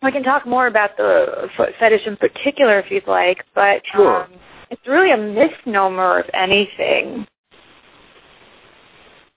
we 0.02 0.12
can 0.12 0.22
talk 0.22 0.46
more 0.46 0.66
about 0.66 0.96
the 0.96 1.48
foot 1.56 1.70
fetish 1.78 2.06
in 2.06 2.16
particular 2.16 2.78
if 2.78 2.90
you'd 2.90 3.06
like, 3.06 3.44
but 3.54 3.82
sure. 3.94 4.24
um, 4.24 4.32
it's 4.70 4.86
really 4.86 5.12
a 5.12 5.16
misnomer 5.16 6.20
of 6.20 6.26
anything. 6.34 7.26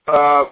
Uh, 0.06 0.46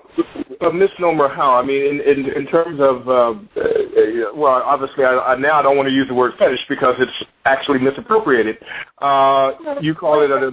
a 0.60 0.72
misnomer 0.72 1.28
how? 1.28 1.54
I 1.56 1.64
mean, 1.64 1.82
in 1.82 2.00
in, 2.00 2.30
in 2.30 2.46
terms 2.46 2.80
of 2.80 3.08
uh, 3.08 3.34
uh, 3.60 4.32
well, 4.34 4.62
obviously, 4.64 5.04
I, 5.04 5.18
I 5.18 5.36
now 5.36 5.58
I 5.58 5.62
don't 5.62 5.76
want 5.76 5.88
to 5.88 5.94
use 5.94 6.06
the 6.06 6.14
word 6.14 6.32
fetish 6.38 6.60
because 6.68 6.94
it's 6.98 7.28
actually 7.44 7.80
misappropriated. 7.80 8.58
Uh, 8.98 9.52
you 9.80 9.94
call 9.94 10.22
it 10.22 10.30
a 10.30 10.50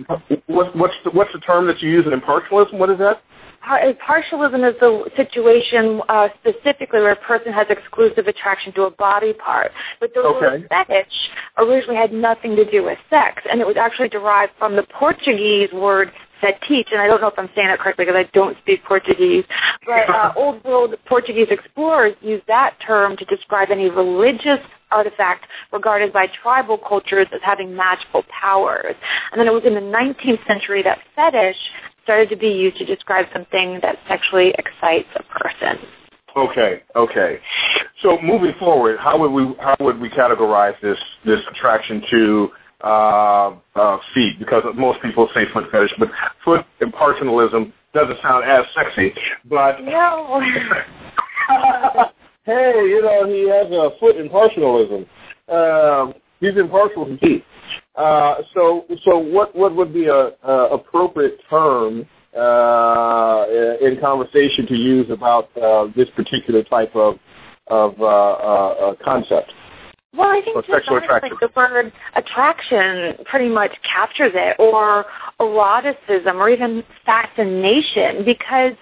what, 0.48 0.76
what's 0.76 0.96
the, 1.04 1.12
what's 1.12 1.32
the 1.34 1.40
term 1.40 1.68
that 1.68 1.82
you 1.82 1.90
use 1.90 2.06
in 2.08 2.20
impartialism? 2.20 2.80
What 2.80 2.90
is 2.90 2.98
that? 2.98 3.22
Partialism 3.66 4.70
is 4.70 4.80
the 4.80 5.10
situation 5.16 6.02
uh, 6.10 6.30
specifically 6.40 7.02
where 7.02 7.12
a 7.12 7.16
person 7.16 7.52
has 7.52 7.68
exclusive 7.70 8.28
attraction 8.28 8.74
to 8.74 8.84
a 8.84 8.92
body 8.92 9.34
part. 9.34 9.72
But 10.00 10.14
the 10.14 10.22
okay. 10.22 10.40
word 10.40 10.68
fetish 10.70 11.14
originally 11.58 11.96
had 11.96 12.14
nothing 12.14 12.56
to 12.56 12.70
do 12.70 12.84
with 12.84 12.98
sex, 13.10 13.42
and 13.50 13.62
it 13.62 13.68
was 13.68 13.78
actually 13.78 14.10
derived 14.10 14.54
from 14.58 14.76
the 14.76 14.84
Portuguese 14.84 15.72
word 15.74 16.12
fetiche, 16.42 16.92
and 16.92 17.02
I 17.02 17.08
don't 17.08 17.22
know 17.22 17.28
if 17.28 17.40
I'm 17.40 17.50
saying 17.56 17.70
it 17.70 17.80
correctly 17.80 18.06
because 18.06 18.18
I 18.18 18.30
don't 18.34 18.58
speak 18.60 18.84
Portuguese, 18.84 19.46
but 19.86 20.10
uh, 20.10 20.34
old 20.38 20.64
world 20.64 20.96
Portuguese 21.06 21.48
explorers 21.50 22.16
used 22.22 22.46
that 22.48 22.76
term 22.86 23.18
to 23.18 23.26
describe 23.26 23.72
any 23.72 23.90
religious 23.90 24.60
artifact 24.92 25.46
regarded 25.74 26.14
by 26.14 26.28
tribal 26.42 26.78
cultures 26.78 27.28
as 27.34 27.42
having 27.44 27.76
magical 27.76 28.24
powers. 28.30 28.96
And 29.32 29.40
then 29.40 29.48
it 29.48 29.54
was 29.54 29.64
in 29.66 29.74
the 29.74 29.82
19th 29.82 30.46
century 30.48 30.84
that 30.84 31.00
fetish 31.16 31.58
started 32.06 32.30
to 32.30 32.38
be 32.38 32.48
used 32.48 32.78
to 32.78 32.86
describe 32.86 33.26
something 33.34 33.80
that 33.82 33.98
sexually 34.08 34.56
excites 34.58 35.10
a 35.16 35.24
person. 35.24 35.78
Okay, 36.38 36.84
okay. 36.96 37.40
So 38.02 38.18
moving 38.22 38.54
forward, 38.60 39.00
how 39.00 39.18
would 39.20 39.32
we 39.32 39.56
how 39.60 39.76
would 39.80 40.00
we 40.00 40.10
categorize 40.10 40.80
this 40.82 40.98
this 41.26 41.40
attraction 41.52 42.04
to 42.12 42.50
uh, 42.84 43.56
uh, 43.76 43.98
feet? 44.14 44.38
Because 44.38 44.64
most 44.76 45.02
people 45.02 45.30
say 45.34 45.46
foot 45.54 45.66
fetish, 45.72 45.94
but 45.98 46.10
foot 46.44 46.66
impartialism 46.82 47.74
doesn't 47.94 48.22
sound 48.22 48.44
as 48.44 48.66
sexy. 48.76 49.14
But 49.46 49.82
no. 49.82 50.42
hey, 52.44 52.74
you 52.86 53.02
know 53.02 53.26
he 53.28 53.50
has 53.50 53.72
a 53.72 53.92
foot 54.00 54.18
impartialism. 54.18 55.08
Uh, 55.48 56.12
he's 56.42 56.58
impartial 56.58 57.06
to 57.06 57.18
feet. 57.20 57.46
Uh, 57.98 58.42
so, 58.54 58.86
so 59.04 59.18
what 59.18 59.56
what 59.56 59.76
would 59.76 59.94
be 59.94 60.08
a, 60.08 60.32
a 60.44 60.68
appropriate 60.74 61.40
term 61.50 62.06
uh, 62.38 63.46
in 63.82 63.98
conversation 64.02 64.68
to 64.68 64.76
use 64.76 65.10
about 65.10 65.50
uh, 65.58 65.88
this 65.96 66.10
particular 66.16 66.64
type 66.64 66.94
of 66.96 67.18
of 67.68 68.00
uh, 68.00 68.06
uh, 68.06 68.96
concept? 69.04 69.54
Well, 70.18 70.30
I 70.30 70.42
think 70.42 70.66
just 70.66 70.88
honestly, 70.88 71.32
the 71.42 71.50
word 71.56 71.92
attraction 72.16 73.16
pretty 73.26 73.50
much 73.50 73.72
captures 73.84 74.32
it, 74.34 74.56
or 74.60 75.06
eroticism, 75.40 76.38
or 76.38 76.50
even 76.50 76.84
fascination, 77.06 78.24
because 78.24 78.74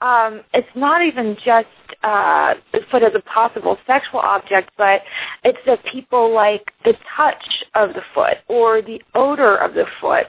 um, 0.00 0.40
it's 0.52 0.68
not 0.74 1.02
even 1.02 1.36
just 1.44 1.68
uh, 2.02 2.54
foot 2.90 3.02
as 3.02 3.12
a 3.14 3.20
possible 3.20 3.78
sexual 3.86 4.20
object, 4.20 4.70
but 4.76 5.02
it's 5.44 5.58
that 5.66 5.84
people 5.84 6.32
like 6.32 6.72
the 6.84 6.94
touch 7.16 7.64
of 7.74 7.90
the 7.94 8.02
foot 8.14 8.38
or 8.48 8.82
the 8.82 9.00
odor 9.14 9.56
of 9.56 9.74
the 9.74 9.86
foot. 10.00 10.26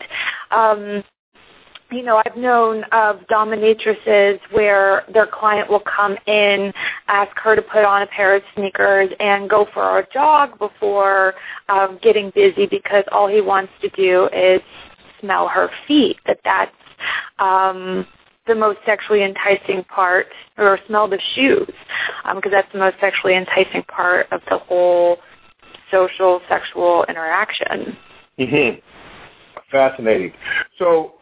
Um, 0.51 1.03
you 1.92 2.04
know, 2.04 2.22
I've 2.26 2.38
known 2.38 2.84
of 2.92 3.20
dominatrices 3.30 4.40
where 4.52 5.04
their 5.14 5.28
client 5.28 5.70
will 5.70 5.82
come 5.82 6.16
in, 6.26 6.72
ask 7.08 7.36
her 7.38 7.56
to 7.56 7.62
put 7.62 7.84
on 7.84 8.02
a 8.02 8.08
pair 8.08 8.36
of 8.36 8.44
sneakers 8.56 9.10
and 9.20 9.50
go 9.50 9.68
for 9.74 10.00
a 10.00 10.08
jog 10.14 10.58
before 10.58 11.34
um, 11.70 12.00
getting 12.02 12.32
busy 12.34 12.66
because 12.66 13.04
all 13.12 13.28
he 13.28 13.42
wants 13.42 13.74
to 13.82 13.90
do 13.90 14.30
is 14.34 14.62
smell 15.20 15.48
her 15.48 15.70
feet. 15.88 16.18
That 16.26 16.40
that's 16.46 16.72
um, 17.40 18.08
the 18.48 18.56
most 18.56 18.80
sexually 18.86 19.24
enticing 19.24 19.84
part, 19.84 20.28
or 20.58 20.80
smell 20.88 21.08
the 21.08 21.20
shoes, 21.36 21.68
because 21.68 22.44
um, 22.46 22.52
that's 22.52 22.72
the 22.72 22.80
most 22.80 22.96
sexually 23.00 23.36
enticing 23.36 23.84
part 23.84 24.32
of 24.32 24.42
the 24.50 24.58
whole 24.58 25.18
social 25.92 26.42
sexual 26.48 27.06
interaction. 27.10 27.98
Mm-hmm. 28.40 28.80
Fascinating. 29.70 30.34
So 30.78 31.14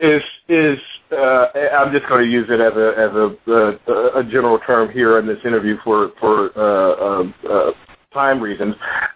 is 0.00 0.22
is 0.48 0.78
uh, 1.12 1.46
I'm 1.76 1.92
just 1.92 2.08
going 2.08 2.24
to 2.24 2.30
use 2.30 2.46
it 2.48 2.60
as 2.60 2.72
a 2.74 2.94
as 2.96 3.12
a, 3.14 3.88
uh, 3.92 4.20
a 4.20 4.24
general 4.24 4.58
term 4.60 4.90
here 4.90 5.18
in 5.18 5.26
this 5.26 5.38
interview 5.44 5.76
for 5.82 6.12
for 6.20 6.50
uh, 6.56 6.92
uh, 6.92 7.50
uh, 7.50 7.72
time 8.12 8.40
reasons. 8.40 8.74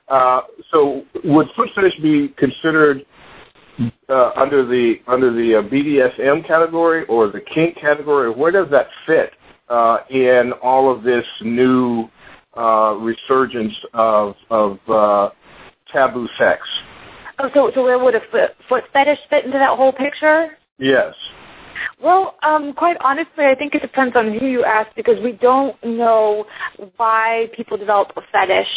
Uh, 0.08 0.40
so 0.70 1.04
would 1.24 1.48
foot 1.54 1.68
fetish 1.74 1.98
be 2.02 2.28
considered 2.36 3.04
under 4.08 4.66
the 4.66 4.96
under 5.06 5.32
the 5.32 5.68
BDSM 5.70 6.46
category 6.46 7.04
or 7.06 7.28
the 7.28 7.40
kink 7.40 7.76
category? 7.76 8.30
Where 8.30 8.50
does 8.50 8.68
that 8.70 8.88
fit 9.06 9.32
in 10.10 10.52
all 10.62 10.94
of 10.94 11.04
this 11.04 11.26
new 11.42 12.08
resurgence 12.56 13.74
of 13.94 14.34
of 14.50 15.32
taboo 15.92 16.28
sex? 16.36 16.66
Oh, 17.38 17.50
so 17.54 17.70
so 17.72 17.84
where 17.84 17.98
would 17.98 18.16
a 18.16 18.20
foot, 18.30 18.56
foot 18.68 18.84
fetish 18.92 19.18
fit 19.30 19.44
into 19.44 19.58
that 19.58 19.76
whole 19.76 19.92
picture? 19.92 20.58
Yes. 20.82 21.14
Well, 22.02 22.34
um, 22.42 22.72
quite 22.72 22.96
honestly, 23.00 23.44
I 23.44 23.54
think 23.54 23.74
it 23.76 23.82
depends 23.82 24.16
on 24.16 24.36
who 24.36 24.46
you 24.46 24.64
ask 24.64 24.90
because 24.96 25.20
we 25.22 25.32
don't 25.32 25.76
know 25.84 26.44
why 26.96 27.48
people 27.54 27.76
develop 27.76 28.12
a 28.16 28.22
fetish, 28.32 28.68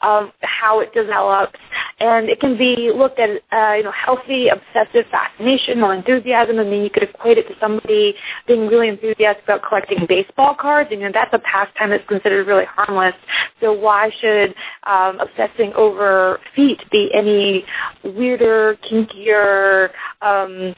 um, 0.00 0.32
how 0.42 0.78
it 0.78 0.92
develops, 0.94 1.58
and 1.98 2.28
it 2.28 2.38
can 2.40 2.56
be 2.56 2.92
looked 2.94 3.18
at, 3.18 3.30
uh, 3.52 3.74
you 3.74 3.82
know, 3.82 3.90
healthy, 3.90 4.48
obsessive 4.48 5.06
fascination 5.10 5.82
or 5.82 5.94
enthusiasm. 5.94 6.60
I 6.60 6.64
mean, 6.64 6.84
you 6.84 6.90
could 6.90 7.02
equate 7.02 7.38
it 7.38 7.48
to 7.48 7.54
somebody 7.60 8.14
being 8.46 8.68
really 8.68 8.88
enthusiastic 8.88 9.42
about 9.44 9.62
collecting 9.68 10.06
baseball 10.08 10.54
cards, 10.54 10.90
and 10.92 11.00
you 11.00 11.06
know, 11.06 11.12
that's 11.12 11.34
a 11.34 11.40
pastime 11.40 11.90
that's 11.90 12.06
considered 12.06 12.46
really 12.46 12.66
harmless. 12.66 13.14
So 13.60 13.72
why 13.72 14.10
should 14.20 14.54
um, 14.84 15.18
obsessing 15.18 15.72
over 15.74 16.38
feet 16.54 16.80
be 16.92 17.10
any 17.12 17.64
weirder, 18.04 18.78
kinkier? 18.88 19.90
Um, 20.22 20.76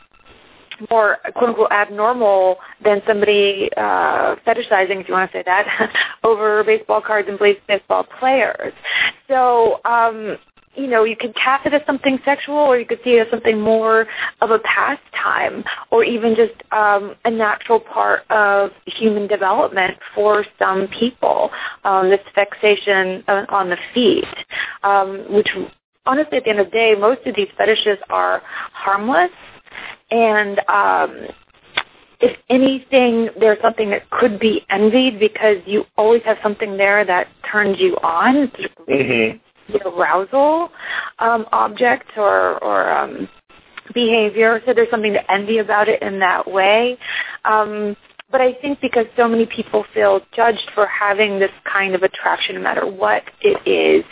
more 0.91 1.19
quote 1.35 1.51
unquote 1.51 1.73
abnormal 1.73 2.57
than 2.83 3.03
somebody 3.07 3.69
uh, 3.77 4.37
fetishizing, 4.47 5.01
if 5.01 5.09
you 5.09 5.15
want 5.15 5.31
to 5.31 5.39
say 5.39 5.43
that, 5.45 5.93
over 6.25 6.65
baseball 6.65 7.01
cards 7.01 7.29
and 7.29 7.39
baseball 7.67 8.07
players. 8.19 8.73
So, 9.29 9.81
um, 9.85 10.39
you 10.77 10.87
know, 10.87 11.05
you 11.05 11.17
could 11.17 11.35
cast 11.35 11.67
it 11.67 11.75
as 11.75 11.83
something 11.85 12.19
sexual, 12.25 12.57
or 12.57 12.79
you 12.79 12.87
could 12.87 13.01
see 13.03 13.17
it 13.17 13.27
as 13.27 13.31
something 13.31 13.61
more 13.61 14.07
of 14.41 14.51
a 14.51 14.61
pastime, 14.61 15.65
or 15.91 16.05
even 16.05 16.37
just 16.37 16.55
um, 16.73 17.17
a 17.25 17.31
natural 17.31 17.81
part 17.81 18.23
of 18.31 18.71
human 18.87 19.27
development 19.27 19.97
for 20.15 20.45
some 20.59 20.87
people. 20.89 21.51
Um, 21.85 22.09
this 22.09 22.21
fixation 22.35 23.25
on 23.29 23.69
the 23.69 23.77
feet, 23.93 24.25
um, 24.85 25.27
which 25.29 25.49
honestly, 26.07 26.39
at 26.39 26.45
the 26.45 26.51
end 26.51 26.61
of 26.61 26.67
the 26.67 26.73
day, 26.73 26.95
most 26.99 27.27
of 27.27 27.35
these 27.35 27.49
fetishes 27.57 27.99
are 28.09 28.41
harmless 28.73 29.31
and 30.11 30.61
um, 30.69 31.27
if 32.21 32.37
anything, 32.51 33.31
there's 33.39 33.61
something 33.63 33.91
that 33.91 34.09
could 34.11 34.39
be 34.39 34.65
envied 34.71 35.19
because 35.19 35.57
you 35.67 35.85
always 35.97 36.23
have 36.25 36.37
something 36.43 36.77
there 36.77 37.05
that 37.05 37.29
turns 37.51 37.79
you 37.79 37.97
on. 38.03 38.49
Mm-hmm. 38.89 39.39
The 39.73 39.89
arousal 39.89 40.71
um, 41.21 41.47
object 41.53 42.11
or 42.17 42.63
or 42.63 42.91
um, 42.91 43.29
behavior. 43.95 44.61
So 44.67 44.75
there's 44.75 44.91
something 44.91 45.13
to 45.13 45.33
envy 45.33 45.59
about 45.59 45.89
it 45.89 46.03
in 46.03 46.19
that 46.21 46.51
way. 46.51 46.99
Um, 47.45 47.97
but 48.31 48.41
I 48.41 48.55
think 48.55 48.81
because 48.81 49.07
so 49.17 49.29
many 49.29 49.47
people 49.47 49.85
feel 49.93 50.21
judged 50.35 50.71
for 50.75 50.87
having 50.87 51.39
this 51.39 51.51
kind 51.71 51.95
of 51.95 52.03
attraction, 52.03 52.55
no 52.57 52.61
matter 52.61 52.87
what 52.87 53.25
it 53.43 53.67
is, 53.67 54.05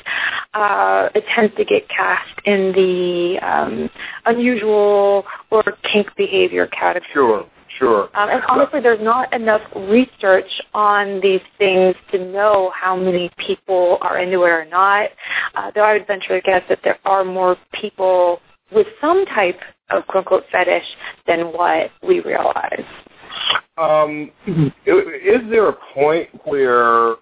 uh, 0.54 1.08
it 1.14 1.25
tends 1.34 1.54
to 1.56 1.64
get 1.64 1.88
cast 1.88 2.28
in 2.44 2.72
the 2.72 3.38
um, 3.40 3.90
unusual 4.26 5.25
or 5.50 5.62
kink 5.92 6.08
behavior 6.16 6.66
category. 6.66 7.08
Sure. 7.12 7.46
Sure. 7.78 8.04
Um, 8.14 8.30
and 8.30 8.42
honestly, 8.48 8.80
there's 8.80 9.02
not 9.02 9.32
enough 9.32 9.60
research 9.76 10.50
on 10.75 11.20
these 11.20 11.42
things 11.58 11.94
to 12.10 12.18
know 12.18 12.72
how 12.75 12.96
many 12.96 13.30
people 13.37 13.98
are 14.00 14.18
into 14.18 14.42
it 14.44 14.48
or 14.48 14.64
not. 14.64 15.10
Uh, 15.54 15.70
though 15.75 15.82
I 15.82 15.92
would 15.92 16.06
venture 16.06 16.40
to 16.40 16.40
guess 16.40 16.62
that 16.68 16.80
there 16.82 16.98
are 17.04 17.25
more 17.25 17.56
people 17.75 18.40
with 18.72 18.87
some 19.00 19.25
type 19.26 19.60
of 19.90 20.06
quote 20.06 20.25
unquote 20.25 20.44
fetish 20.50 20.87
than 21.26 21.52
what 21.52 21.90
we 22.02 22.20
realize. 22.20 22.84
Um, 23.76 24.30
is 24.47 25.40
there 25.50 25.68
a 25.68 25.76
point 25.95 26.28
where 26.45 27.16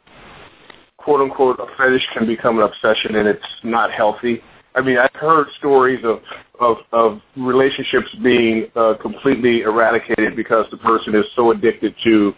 quote 0.96 1.20
unquote 1.20 1.60
a 1.60 1.66
fetish 1.76 2.06
can 2.14 2.26
become 2.26 2.58
an 2.58 2.64
obsession 2.64 3.16
and 3.16 3.28
it's 3.28 3.44
not 3.62 3.90
healthy? 3.92 4.42
I 4.74 4.82
mean, 4.82 4.98
I've 4.98 5.14
heard 5.14 5.46
stories 5.58 6.04
of 6.04 6.20
of, 6.60 6.78
of 6.92 7.20
relationships 7.36 8.08
being 8.22 8.66
uh, 8.76 8.94
completely 9.00 9.62
eradicated 9.62 10.36
because 10.36 10.66
the 10.70 10.78
person 10.78 11.14
is 11.14 11.24
so 11.34 11.50
addicted 11.50 11.94
to, 12.04 12.34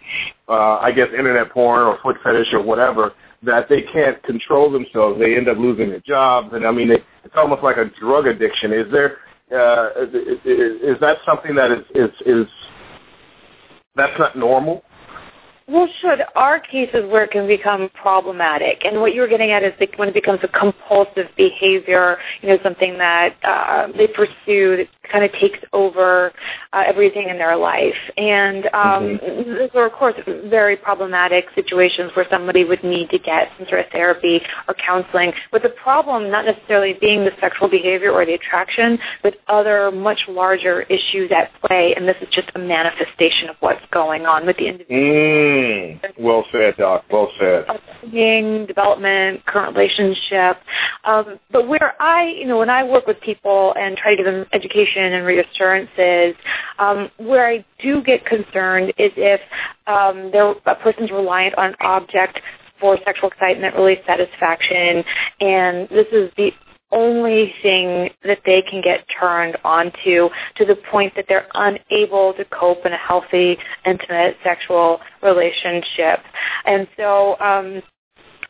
uh, 0.49 0.77
I 0.77 0.91
guess, 0.91 1.07
internet 1.17 1.51
porn 1.51 1.83
or 1.83 1.97
foot 2.03 2.17
fetish 2.23 2.47
or 2.51 2.61
whatever 2.61 3.13
that 3.43 3.69
they 3.69 3.83
can't 3.83 4.21
control 4.23 4.69
themselves. 4.69 5.19
They 5.19 5.37
end 5.37 5.47
up 5.47 5.57
losing 5.57 5.89
their 5.89 6.01
jobs, 6.01 6.49
and 6.53 6.65
I 6.65 6.71
mean, 6.71 6.91
it, 6.91 7.03
it's 7.23 7.35
almost 7.37 7.63
like 7.63 7.77
a 7.77 7.85
drug 7.99 8.27
addiction. 8.27 8.73
Is 8.73 8.91
there 8.91 9.17
uh, 9.51 9.89
is, 10.03 10.39
is 10.45 10.99
that 11.01 11.17
something 11.25 11.55
that 11.55 11.71
is 11.71 11.85
is 11.95 12.11
is 12.25 12.47
that's 13.99 14.17
not 14.17 14.37
normal? 14.37 14.83
Well, 15.67 15.87
sure. 16.01 16.17
There 16.17 16.35
are 16.35 16.59
cases 16.59 17.05
where 17.11 17.25
it 17.25 17.31
can 17.31 17.45
become 17.45 17.89
problematic, 17.89 18.85
and 18.85 19.01
what 19.01 19.13
you 19.13 19.21
were 19.21 19.27
getting 19.27 19.51
at 19.51 19.63
is 19.63 19.71
when 19.97 20.07
it 20.07 20.15
becomes 20.15 20.39
a 20.41 20.47
compulsive 20.47 21.27
behavior, 21.37 22.17
you 22.41 22.49
know, 22.49 22.57
something 22.63 22.97
that 22.97 23.35
uh, 23.43 23.87
they 23.95 24.07
pursue 24.07 24.87
kind 25.11 25.23
of 25.23 25.31
takes 25.33 25.59
over 25.73 26.31
uh, 26.73 26.83
everything 26.85 27.29
in 27.29 27.37
their 27.37 27.55
life. 27.57 27.95
And 28.17 28.65
um, 28.67 29.17
mm-hmm. 29.17 29.53
those 29.53 29.69
are, 29.75 29.87
of 29.87 29.93
course, 29.93 30.15
very 30.45 30.75
problematic 30.75 31.45
situations 31.55 32.11
where 32.15 32.25
somebody 32.29 32.63
would 32.63 32.83
need 32.83 33.09
to 33.09 33.19
get 33.19 33.49
some 33.57 33.67
sort 33.67 33.81
of 33.85 33.91
therapy 33.91 34.41
or 34.67 34.73
counseling. 34.75 35.33
With 35.51 35.63
the 35.63 35.69
problem 35.69 36.29
not 36.31 36.45
necessarily 36.45 36.93
being 36.99 37.23
the 37.23 37.31
sexual 37.39 37.67
behavior 37.69 38.11
or 38.11 38.25
the 38.25 38.33
attraction, 38.33 38.99
but 39.23 39.35
other 39.47 39.91
much 39.91 40.19
larger 40.27 40.83
issues 40.83 41.31
at 41.31 41.51
play, 41.61 41.93
and 41.95 42.07
this 42.07 42.17
is 42.21 42.27
just 42.31 42.49
a 42.55 42.59
manifestation 42.59 43.49
of 43.49 43.55
what's 43.59 43.83
going 43.91 44.25
on 44.25 44.45
with 44.45 44.57
the 44.57 44.67
individual. 44.67 44.99
Mm. 44.99 46.19
Well 46.19 46.45
said, 46.51 46.77
Doc. 46.77 47.05
Well 47.11 47.31
said. 47.39 47.65
Being 48.11 48.65
development, 48.65 49.45
current 49.45 49.75
relationship. 49.75 50.57
Um, 51.03 51.39
but 51.51 51.67
where 51.67 52.01
I, 52.01 52.27
you 52.27 52.45
know, 52.45 52.57
when 52.57 52.69
I 52.69 52.83
work 52.83 53.07
with 53.07 53.19
people 53.21 53.73
and 53.77 53.97
try 53.97 54.15
to 54.15 54.17
give 54.17 54.25
them 54.25 54.45
education 54.53 54.98
and 54.99 55.25
reassurances. 55.25 56.35
Um, 56.77 57.09
where 57.17 57.47
I 57.47 57.65
do 57.79 58.01
get 58.01 58.25
concerned 58.25 58.93
is 58.97 59.11
if 59.15 59.41
um, 59.87 60.31
a 60.65 60.75
person's 60.75 61.11
reliant 61.11 61.57
on 61.57 61.69
an 61.69 61.75
object 61.81 62.41
for 62.79 62.97
sexual 63.03 63.29
excitement, 63.29 63.75
release 63.75 63.99
satisfaction, 64.05 65.03
and 65.41 65.89
this 65.89 66.07
is 66.11 66.31
the 66.37 66.51
only 66.91 67.53
thing 67.61 68.09
that 68.23 68.39
they 68.45 68.61
can 68.61 68.81
get 68.81 69.05
turned 69.19 69.57
onto 69.63 70.29
to 70.55 70.65
the 70.65 70.75
point 70.89 71.13
that 71.15 71.25
they're 71.27 71.47
unable 71.53 72.33
to 72.33 72.45
cope 72.45 72.85
in 72.85 72.93
a 72.93 72.97
healthy, 72.97 73.57
intimate 73.85 74.37
sexual 74.43 74.99
relationship. 75.21 76.19
And 76.65 76.87
so 76.97 77.39
um, 77.39 77.81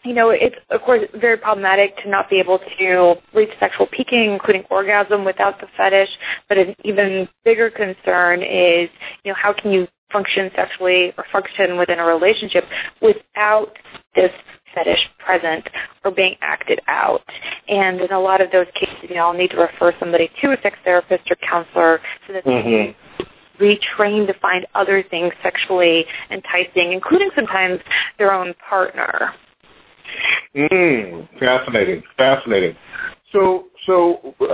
you 0.03 0.13
know, 0.13 0.29
it's 0.29 0.55
of 0.69 0.81
course 0.81 1.03
very 1.19 1.37
problematic 1.37 1.97
to 2.03 2.09
not 2.09 2.29
be 2.29 2.39
able 2.39 2.59
to 2.79 3.15
reach 3.33 3.49
sexual 3.59 3.87
peaking, 3.87 4.31
including 4.31 4.63
orgasm, 4.69 5.25
without 5.25 5.59
the 5.59 5.67
fetish. 5.75 6.09
But 6.47 6.57
an 6.57 6.75
even 6.83 7.27
bigger 7.43 7.69
concern 7.69 8.41
is, 8.41 8.89
you 9.23 9.31
know, 9.31 9.35
how 9.35 9.53
can 9.53 9.71
you 9.71 9.87
function 10.11 10.49
sexually 10.55 11.13
or 11.17 11.25
function 11.31 11.77
within 11.77 11.99
a 11.99 12.05
relationship 12.05 12.65
without 13.01 13.77
this 14.15 14.31
fetish 14.73 15.09
present 15.19 15.67
or 16.03 16.11
being 16.11 16.35
acted 16.41 16.79
out. 16.87 17.21
And 17.67 18.01
in 18.01 18.11
a 18.11 18.19
lot 18.19 18.41
of 18.41 18.51
those 18.51 18.67
cases, 18.75 18.95
you 19.07 19.15
know, 19.15 19.27
I'll 19.27 19.33
need 19.33 19.51
to 19.51 19.57
refer 19.57 19.93
somebody 19.99 20.29
to 20.41 20.51
a 20.51 20.61
sex 20.61 20.77
therapist 20.83 21.29
or 21.29 21.35
counselor 21.37 21.99
so 22.27 22.33
that 22.33 22.45
mm-hmm. 22.45 22.69
they 22.69 22.93
can 22.93 22.95
retrain 23.59 24.25
to 24.27 24.33
find 24.39 24.65
other 24.73 25.03
things 25.03 25.33
sexually 25.43 26.05
enticing, 26.31 26.93
including 26.93 27.29
sometimes 27.35 27.79
their 28.17 28.31
own 28.31 28.53
partner. 28.67 29.33
Mm, 30.55 31.27
fascinating, 31.39 32.03
fascinating. 32.17 32.75
So, 33.31 33.65
so 33.85 34.35
uh, 34.41 34.45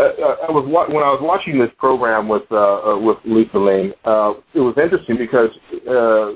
I 0.48 0.52
was 0.52 0.65
when 0.65 1.04
I 1.04 1.12
was 1.12 1.20
watching 1.22 1.58
this 1.58 1.72
program 1.78 2.28
with 2.28 2.44
uh, 2.52 2.56
uh, 2.56 3.00
with 3.00 3.18
Lisa 3.24 3.58
Lane. 3.58 3.94
Uh, 4.04 4.34
it 4.54 4.60
was 4.60 4.76
interesting 4.78 5.18
because 5.18 5.50
uh, 5.88 6.34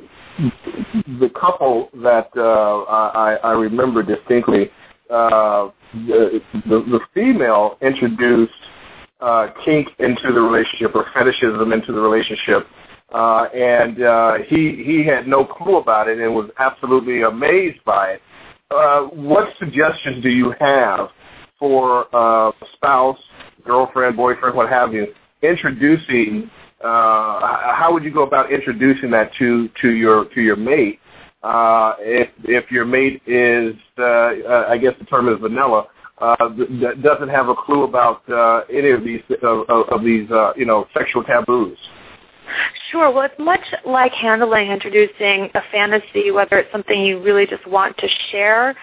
the 1.20 1.30
couple 1.40 1.90
that 1.96 2.30
uh, 2.38 2.84
I, 2.84 3.38
I 3.44 3.52
remember 3.52 4.04
distinctly, 4.04 4.72
uh, 5.10 5.70
the, 5.94 6.42
the, 6.66 7.00
female 7.14 7.78
introduced 7.82 8.54
uh, 9.20 9.48
kink 9.66 9.90
into 10.00 10.32
the 10.32 10.40
relationship 10.40 10.96
or 10.96 11.06
fetishism 11.14 11.74
into 11.74 11.92
the 11.92 12.00
relationship. 12.00 12.68
Uh, 13.12 13.46
and 13.56 14.04
uh, 14.04 14.36
he 14.48 14.84
he 14.86 15.04
had 15.04 15.28
no 15.28 15.44
clue 15.44 15.78
about 15.78 16.08
it 16.08 16.20
and 16.20 16.34
was 16.34 16.50
absolutely 16.60 17.24
amazed 17.24 17.84
by 17.84 18.12
it. 18.12 18.22
Uh, 18.72 19.02
what 19.06 19.50
suggestions 19.58 20.22
do 20.22 20.30
you 20.30 20.54
have 20.60 21.10
for 21.58 22.06
uh, 22.16 22.52
spouse, 22.74 23.18
girlfriend, 23.66 24.16
boyfriend, 24.16 24.56
what 24.56 24.70
have 24.70 24.94
you, 24.94 25.08
introducing? 25.42 26.50
Uh, 26.80 27.74
how 27.74 27.90
would 27.92 28.04
you 28.04 28.14
go 28.14 28.22
about 28.22 28.52
introducing 28.52 29.10
that 29.10 29.32
to 29.40 29.70
to 29.82 29.90
your 29.90 30.26
to 30.36 30.42
your 30.42 30.56
mate? 30.56 31.00
Uh, 31.42 31.96
if 32.00 32.30
if 32.44 32.72
your 32.72 32.86
mate 32.86 33.22
is, 33.26 33.76
uh, 33.98 34.04
uh, 34.04 34.68
I 34.70 34.78
guess 34.78 34.94
the 35.00 35.06
term 35.06 35.30
is 35.30 35.40
vanilla, 35.42 35.88
uh, 36.20 36.36
that 36.82 37.02
doesn't 37.02 37.30
have 37.30 37.50
a 37.50 37.56
clue 37.56 37.84
about 37.84 38.30
uh, 38.30 38.62
any 38.72 38.92
of 38.92 39.04
these 39.04 39.22
of, 39.42 39.68
of 39.70 40.04
these 40.04 40.30
uh, 40.30 40.54
you 40.56 40.66
know 40.66 40.86
sexual 40.94 41.24
taboos. 41.24 41.78
Sure. 42.92 43.12
Well, 43.12 43.24
it's 43.24 43.40
much 43.40 43.64
like 43.86 44.12
handling 44.14 44.72
introducing 44.72 45.50
a 45.54 45.62
fantasy, 45.72 46.32
whether 46.32 46.58
it's 46.60 46.72
something 46.72 47.02
you 47.02 47.22
really 47.22 47.46
just 47.46 47.66
want 47.68 47.98
to 47.98 48.08
share 48.32 48.76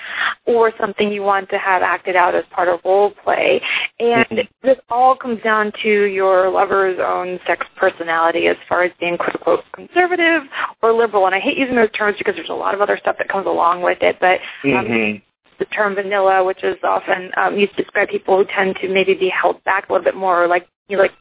or 0.47 0.73
something 0.79 1.13
you 1.13 1.23
want 1.23 1.49
to 1.51 1.59
have 1.59 1.83
acted 1.83 2.17
out 2.17 2.35
as 2.35 2.45
part 2.51 2.69
of 2.69 2.81
role 2.85 3.13
play. 3.25 3.61
And 3.99 4.27
mm-hmm. 4.27 4.67
this 4.67 4.79
all 4.91 5.17
comes 5.17 5.43
down 5.43 5.73
to 5.83 6.05
your 6.05 6.51
lover's 6.51 6.99
own 7.03 7.39
sex 7.47 7.67
personality 7.77 8.47
as 8.47 8.57
far 8.69 8.83
as 8.83 8.93
being 9.01 9.17
quote 9.17 9.37
unquote 9.37 9.65
conservative 9.75 10.43
or 10.83 10.93
liberal. 10.93 11.27
And 11.27 11.35
I 11.35 11.41
hate 11.41 11.59
using 11.59 11.77
those 11.77 11.91
terms 11.93 12.17
because 12.19 12.35
there's 12.37 12.51
a 12.51 12.55
lot 12.55 12.75
of 12.75 12.81
other 12.81 12.97
stuff 12.97 13.17
that 13.19 13.29
comes 13.29 13.47
along 13.47 13.83
with 13.83 13.99
it. 14.03 14.17
But 14.21 14.41
um, 14.65 14.71
mm-hmm 14.71 15.17
the 15.59 15.65
term 15.67 15.95
vanilla, 15.95 16.45
which 16.45 16.63
is 16.63 16.77
often 16.83 17.31
um, 17.37 17.59
used 17.59 17.75
to 17.77 17.83
describe 17.83 18.09
people 18.09 18.37
who 18.37 18.45
tend 18.45 18.77
to 18.77 18.89
maybe 18.89 19.15
be 19.15 19.29
held 19.29 19.63
back 19.65 19.89
a 19.89 19.93
little 19.93 20.05
bit 20.05 20.15
more, 20.15 20.45
or 20.45 20.47
like 20.47 20.69
you 20.89 20.97
know, 20.97 21.03
like 21.03 21.13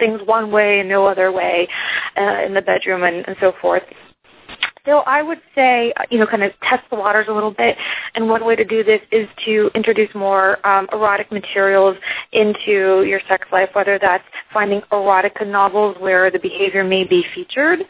things 0.00 0.20
one 0.24 0.50
way 0.50 0.80
and 0.80 0.88
no 0.88 1.06
other 1.06 1.30
way 1.30 1.68
uh, 2.16 2.42
in 2.44 2.54
the 2.54 2.62
bedroom 2.62 3.04
and, 3.04 3.24
and 3.28 3.36
so 3.40 3.52
forth. 3.60 3.84
So 4.86 5.00
I 5.00 5.22
would 5.22 5.40
say, 5.54 5.92
you 6.10 6.18
know, 6.18 6.26
kind 6.26 6.42
of 6.42 6.52
test 6.62 6.82
the 6.90 6.96
waters 6.96 7.26
a 7.28 7.32
little 7.32 7.50
bit. 7.50 7.76
And 8.14 8.28
one 8.28 8.44
way 8.44 8.56
to 8.56 8.64
do 8.64 8.82
this 8.82 9.00
is 9.12 9.28
to 9.44 9.70
introduce 9.74 10.12
more 10.14 10.66
um, 10.66 10.88
erotic 10.92 11.30
materials 11.30 11.96
into 12.32 13.04
your 13.06 13.20
sex 13.28 13.46
life, 13.52 13.68
whether 13.74 13.98
that's 13.98 14.24
finding 14.52 14.80
erotica 14.90 15.46
novels 15.46 15.96
where 16.00 16.30
the 16.30 16.38
behavior 16.38 16.82
may 16.82 17.04
be 17.04 17.24
featured, 17.34 17.80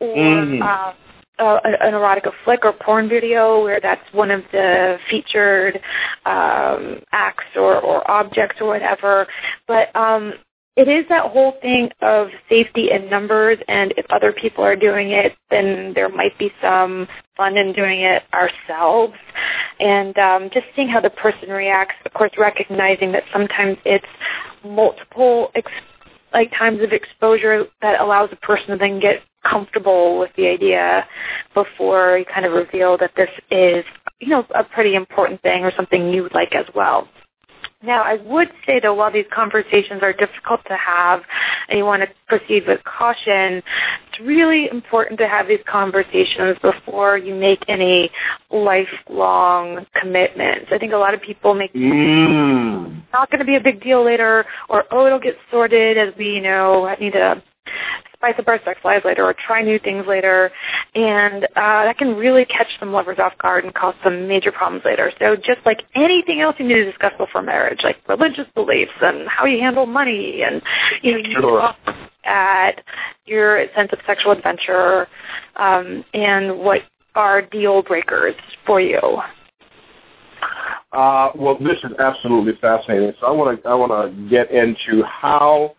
or 0.00 0.16
mm. 0.16 0.62
uh, 0.62 0.94
uh, 1.38 1.60
an 1.64 1.92
erotica 1.92 2.32
flick 2.44 2.64
or 2.64 2.72
porn 2.72 3.08
video 3.08 3.62
where 3.62 3.78
that's 3.80 4.02
one 4.12 4.30
of 4.30 4.42
the 4.50 4.98
featured 5.10 5.76
um, 6.24 7.00
acts 7.12 7.44
or, 7.54 7.78
or 7.78 8.10
objects 8.10 8.56
or 8.60 8.66
whatever. 8.68 9.26
But 9.66 9.94
um, 9.94 10.32
it 10.78 10.86
is 10.86 11.04
that 11.08 11.32
whole 11.32 11.54
thing 11.60 11.90
of 12.02 12.28
safety 12.48 12.92
in 12.92 13.10
numbers, 13.10 13.58
and 13.66 13.92
if 13.96 14.06
other 14.10 14.32
people 14.32 14.62
are 14.62 14.76
doing 14.76 15.10
it, 15.10 15.36
then 15.50 15.92
there 15.92 16.08
might 16.08 16.38
be 16.38 16.52
some 16.62 17.08
fun 17.36 17.56
in 17.56 17.72
doing 17.72 18.02
it 18.02 18.22
ourselves. 18.32 19.14
And 19.80 20.16
um, 20.18 20.50
just 20.54 20.66
seeing 20.76 20.88
how 20.88 21.00
the 21.00 21.10
person 21.10 21.48
reacts, 21.48 21.96
of 22.06 22.12
course, 22.12 22.30
recognizing 22.38 23.10
that 23.10 23.24
sometimes 23.32 23.76
it's 23.84 24.06
multiple 24.64 25.50
ex- 25.56 25.68
like 26.32 26.52
times 26.56 26.80
of 26.80 26.92
exposure 26.92 27.64
that 27.82 28.00
allows 28.00 28.28
a 28.30 28.36
person 28.36 28.68
to 28.68 28.76
then 28.76 29.00
get 29.00 29.22
comfortable 29.42 30.20
with 30.20 30.30
the 30.36 30.46
idea 30.46 31.04
before 31.54 32.18
you 32.18 32.24
kind 32.32 32.46
of 32.46 32.52
reveal 32.52 32.96
that 32.98 33.10
this 33.16 33.30
is, 33.50 33.84
you 34.20 34.28
know, 34.28 34.46
a 34.54 34.62
pretty 34.62 34.94
important 34.94 35.42
thing 35.42 35.64
or 35.64 35.72
something 35.74 36.14
you 36.14 36.22
would 36.22 36.34
like 36.34 36.54
as 36.54 36.66
well. 36.72 37.08
Now, 37.80 38.02
I 38.02 38.14
would 38.24 38.48
say 38.66 38.80
though, 38.80 38.94
while 38.94 39.12
these 39.12 39.26
conversations 39.32 40.02
are 40.02 40.12
difficult 40.12 40.60
to 40.66 40.76
have 40.76 41.22
and 41.68 41.78
you 41.78 41.84
want 41.84 42.02
to 42.02 42.08
proceed 42.26 42.66
with 42.66 42.82
caution, 42.82 43.62
it's 44.10 44.20
really 44.20 44.68
important 44.68 45.20
to 45.20 45.28
have 45.28 45.46
these 45.46 45.60
conversations 45.64 46.58
before 46.60 47.18
you 47.18 47.36
make 47.36 47.62
any 47.68 48.10
lifelong 48.50 49.86
commitments. 49.94 50.66
I 50.72 50.78
think 50.78 50.92
a 50.92 50.96
lot 50.96 51.14
of 51.14 51.22
people 51.22 51.54
make 51.54 51.72
mm. 51.72 53.00
not 53.12 53.30
going 53.30 53.38
to 53.38 53.44
be 53.44 53.54
a 53.54 53.60
big 53.60 53.80
deal 53.80 54.04
later 54.04 54.44
or, 54.68 54.84
oh, 54.90 55.06
it'll 55.06 55.20
get 55.20 55.36
sorted 55.48 55.96
as 55.98 56.12
we, 56.18 56.34
you 56.34 56.40
know, 56.40 56.84
I 56.84 56.96
need 56.96 57.12
to 57.12 57.40
our 58.22 58.60
sex 58.64 58.80
lives 58.84 59.04
later 59.04 59.24
or 59.24 59.34
try 59.34 59.62
new 59.62 59.78
things 59.78 60.06
later. 60.06 60.50
And 60.94 61.44
uh, 61.44 61.84
that 61.84 61.98
can 61.98 62.16
really 62.16 62.44
catch 62.44 62.66
some 62.78 62.92
lovers 62.92 63.18
off 63.18 63.36
guard 63.38 63.64
and 63.64 63.74
cause 63.74 63.94
some 64.02 64.28
major 64.28 64.52
problems 64.52 64.84
later. 64.84 65.12
So 65.18 65.36
just 65.36 65.60
like 65.64 65.82
anything 65.94 66.40
else 66.40 66.56
you 66.58 66.66
need 66.66 66.74
to 66.74 66.84
discuss 66.84 67.12
before 67.18 67.42
marriage, 67.42 67.80
like 67.82 67.96
religious 68.08 68.46
beliefs 68.54 68.92
and 69.00 69.28
how 69.28 69.44
you 69.44 69.60
handle 69.60 69.86
money 69.86 70.42
and, 70.42 70.62
you 71.02 71.12
know, 71.12 71.18
you 71.18 71.40
sure. 71.40 71.74
at 72.24 72.82
your 73.26 73.66
sense 73.74 73.90
of 73.92 73.98
sexual 74.06 74.32
adventure 74.32 75.06
um, 75.56 76.04
and 76.14 76.58
what 76.58 76.82
are 77.14 77.42
deal 77.42 77.82
breakers 77.82 78.34
for 78.66 78.80
you. 78.80 79.20
Uh, 80.92 81.30
well, 81.34 81.58
this 81.58 81.76
is 81.84 81.92
absolutely 81.98 82.54
fascinating. 82.60 83.12
So 83.20 83.26
I 83.26 83.30
want 83.30 83.62
to 83.62 83.68
I 83.68 83.74
want 83.74 83.92
to 83.92 84.28
get 84.30 84.50
into 84.50 85.02
how 85.04 85.76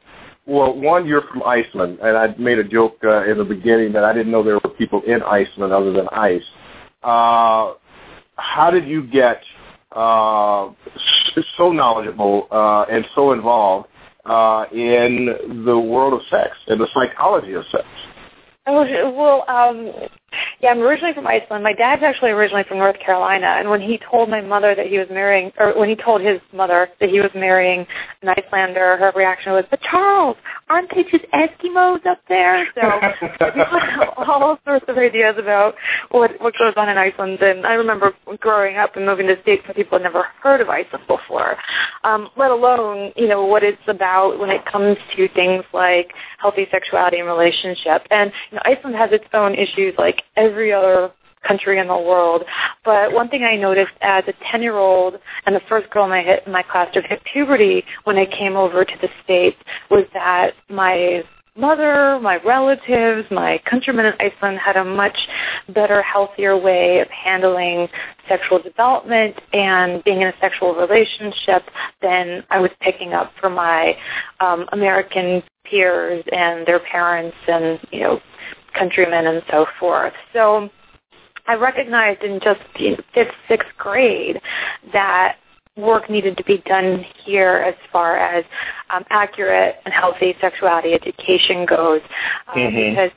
well, 0.49 0.75
one, 0.75 1.07
you're 1.07 1.21
from 1.21 1.43
Iceland, 1.43 1.99
and 2.01 2.17
I 2.17 2.35
made 2.37 2.57
a 2.57 2.63
joke 2.63 2.97
uh, 3.03 3.29
in 3.29 3.37
the 3.37 3.43
beginning 3.43 3.93
that 3.93 4.03
I 4.03 4.13
didn't 4.13 4.31
know 4.31 4.43
there 4.43 4.55
were 4.55 4.73
people 4.77 5.01
in 5.03 5.21
Iceland 5.21 5.71
other 5.71 5.93
than 5.93 6.07
ice. 6.11 6.43
Uh, 7.03 7.73
how 8.35 8.71
did 8.71 8.87
you 8.87 9.03
get 9.03 9.41
uh, 9.91 10.69
so 11.55 11.71
knowledgeable 11.71 12.47
uh, 12.51 12.85
and 12.91 13.05
so 13.13 13.31
involved 13.31 13.87
uh, 14.25 14.65
in 14.71 15.63
the 15.65 15.77
world 15.77 16.13
of 16.13 16.21
sex 16.29 16.57
and 16.67 16.81
the 16.81 16.87
psychology 16.93 17.53
of 17.53 17.63
sex? 17.71 17.85
Oh, 18.65 18.83
well, 19.11 19.45
um, 19.47 20.09
yeah, 20.61 20.69
I'm 20.69 20.79
originally 20.79 21.13
from 21.13 21.27
Iceland. 21.27 21.63
My 21.63 21.73
dad's 21.73 22.03
actually 22.03 22.31
originally 22.31 22.63
from 22.67 22.77
North 22.77 22.99
Carolina, 22.99 23.55
and 23.59 23.69
when 23.69 23.81
he 23.81 23.99
told 24.09 24.29
my 24.29 24.41
mother 24.41 24.75
that 24.75 24.87
he 24.87 24.97
was 24.97 25.07
marrying, 25.09 25.51
or 25.57 25.77
when 25.77 25.89
he 25.89 25.95
told 25.95 26.21
his 26.21 26.39
mother 26.53 26.89
that 26.99 27.09
he 27.09 27.19
was 27.19 27.31
marrying 27.33 27.85
an 28.21 28.29
Icelander, 28.29 28.97
her 28.97 29.11
reaction 29.15 29.53
was, 29.53 29.65
"But 29.69 29.81
Charles, 29.81 30.37
aren't 30.69 30.89
they 30.93 31.03
just 31.03 31.25
Eskimos 31.33 32.05
up 32.05 32.19
there?" 32.27 32.67
So 32.75 32.81
all 34.17 34.59
sorts 34.65 34.85
of 34.87 34.97
ideas 34.97 35.35
about 35.37 35.75
what 36.11 36.39
what 36.41 36.53
goes 36.57 36.73
on 36.75 36.89
in 36.89 36.97
Iceland. 36.97 37.41
And 37.41 37.65
I 37.65 37.73
remember 37.73 38.13
growing 38.39 38.77
up 38.77 38.95
and 38.95 39.05
moving 39.05 39.27
to 39.27 39.41
states 39.41 39.65
where 39.67 39.73
people 39.73 39.97
had 39.97 40.03
never 40.03 40.25
heard 40.41 40.61
of 40.61 40.69
Iceland 40.69 41.05
before, 41.07 41.57
um, 42.03 42.29
let 42.37 42.51
alone 42.51 43.11
you 43.15 43.27
know 43.27 43.45
what 43.45 43.63
it's 43.63 43.77
about 43.87 44.39
when 44.39 44.49
it 44.49 44.65
comes 44.65 44.97
to 45.15 45.27
things 45.29 45.63
like 45.73 46.13
healthy 46.37 46.67
sexuality 46.71 47.19
and 47.19 47.27
relationship. 47.27 48.05
And 48.11 48.31
you 48.51 48.57
know, 48.57 48.61
Iceland 48.65 48.95
has 48.95 49.11
its 49.11 49.25
own 49.33 49.55
issues 49.55 49.93
like 49.97 50.18
like 50.19 50.25
every 50.35 50.73
other 50.73 51.11
country 51.47 51.79
in 51.79 51.87
the 51.87 51.97
world. 51.97 52.43
But 52.83 53.13
one 53.13 53.29
thing 53.29 53.43
I 53.43 53.55
noticed 53.55 53.93
as 54.01 54.23
a 54.27 54.33
10-year-old 54.53 55.15
and 55.45 55.55
the 55.55 55.61
first 55.69 55.89
girl 55.89 56.05
in 56.05 56.09
my, 56.09 56.39
in 56.45 56.51
my 56.51 56.63
class 56.63 56.93
to 56.93 57.01
hit 57.01 57.21
puberty 57.23 57.83
when 58.03 58.17
I 58.17 58.25
came 58.25 58.55
over 58.55 58.83
to 58.83 58.93
the 59.01 59.09
States 59.23 59.57
was 59.89 60.05
that 60.13 60.53
my 60.69 61.23
mother, 61.55 62.19
my 62.21 62.37
relatives, 62.43 63.29
my 63.31 63.61
countrymen 63.69 64.05
in 64.05 64.13
Iceland 64.19 64.59
had 64.59 64.77
a 64.77 64.83
much 64.83 65.17
better, 65.69 66.01
healthier 66.01 66.57
way 66.57 66.99
of 66.99 67.07
handling 67.09 67.87
sexual 68.27 68.59
development 68.59 69.35
and 69.53 70.03
being 70.03 70.21
in 70.21 70.27
a 70.27 70.33
sexual 70.39 70.75
relationship 70.75 71.63
than 72.01 72.43
I 72.49 72.59
was 72.59 72.71
picking 72.81 73.13
up 73.13 73.31
from 73.39 73.55
my 73.55 73.97
um, 74.39 74.67
American 74.71 75.43
peers 75.65 76.23
and 76.31 76.65
their 76.65 76.79
parents 76.79 77.35
and, 77.47 77.79
you 77.91 78.01
know, 78.01 78.21
countrymen 78.79 79.27
and 79.27 79.43
so 79.51 79.65
forth. 79.79 80.13
So 80.33 80.69
I 81.47 81.55
recognized 81.55 82.23
in 82.23 82.39
just 82.39 82.61
fifth, 83.13 83.33
sixth 83.47 83.69
grade 83.77 84.39
that 84.93 85.37
work 85.75 86.09
needed 86.09 86.37
to 86.37 86.43
be 86.43 86.57
done 86.65 87.05
here 87.25 87.63
as 87.65 87.75
far 87.91 88.17
as 88.17 88.45
um, 88.89 89.03
accurate 89.09 89.75
and 89.85 89.93
healthy 89.93 90.35
sexuality 90.41 90.93
education 90.93 91.65
goes 91.65 92.01
uh, 92.47 92.53
mm-hmm. 92.53 92.75
because 92.75 93.11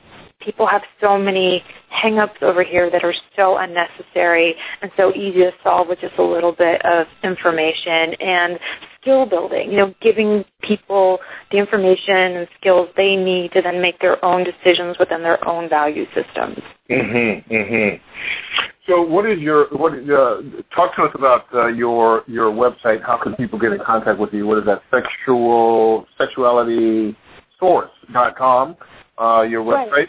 people 0.45 0.67
have 0.67 0.83
so 1.01 1.19
many 1.19 1.63
hang-ups 1.89 2.39
over 2.43 2.63
here 2.63 2.91
that 2.91 3.05
are 3.05 3.15
so 3.37 3.59
unnecessary 3.59 4.55
and 4.81 4.91
so 4.97 5.15
easy 5.15 5.41
to 5.41 5.53
solve 5.63 5.89
with 5.89 6.01
just 6.01 6.17
a 6.19 6.23
little 6.23 6.53
bit 6.53 6.85
of 6.85 7.07
information 7.23 8.15
and 8.21 8.59
skill 9.01 9.27
building, 9.27 9.71
you 9.71 9.77
know, 9.77 9.95
giving 10.01 10.45
people 10.63 11.19
the 11.51 11.59
information 11.59 12.15
and 12.15 12.49
skills 12.59 12.89
they 12.97 13.17
need 13.17 13.53
to 13.53 13.61
then 13.61 13.81
make 13.81 13.99
their 14.01 14.23
own 14.25 14.45
decisions 14.45 14.97
within 14.99 15.23
their 15.23 15.47
own 15.47 15.69
value 15.69 16.07
systems. 16.15 16.59
Mhm. 16.89 17.45
Mhm. 17.49 18.01
So, 18.87 19.01
what 19.01 19.27
is 19.27 19.39
your 19.39 19.67
what? 19.67 19.93
Uh, 19.93 20.43
talk 20.75 20.95
to 20.97 21.05
us 21.05 21.15
about 21.15 21.47
uh, 21.55 21.67
your 21.67 22.25
your 22.27 22.51
website. 22.51 23.03
How 23.03 23.17
can 23.17 23.35
people 23.37 23.59
get 23.59 23.73
in 23.73 23.79
contact 23.79 24.19
with 24.19 24.33
you? 24.33 24.47
What 24.47 24.59
is 24.59 24.65
that? 24.65 24.83
Sexual 24.91 26.07
sexuality 26.19 27.17
source.com. 27.59 28.77
Uh, 29.19 29.43
your 29.43 29.63
website. 29.63 29.91
Right. 29.93 30.09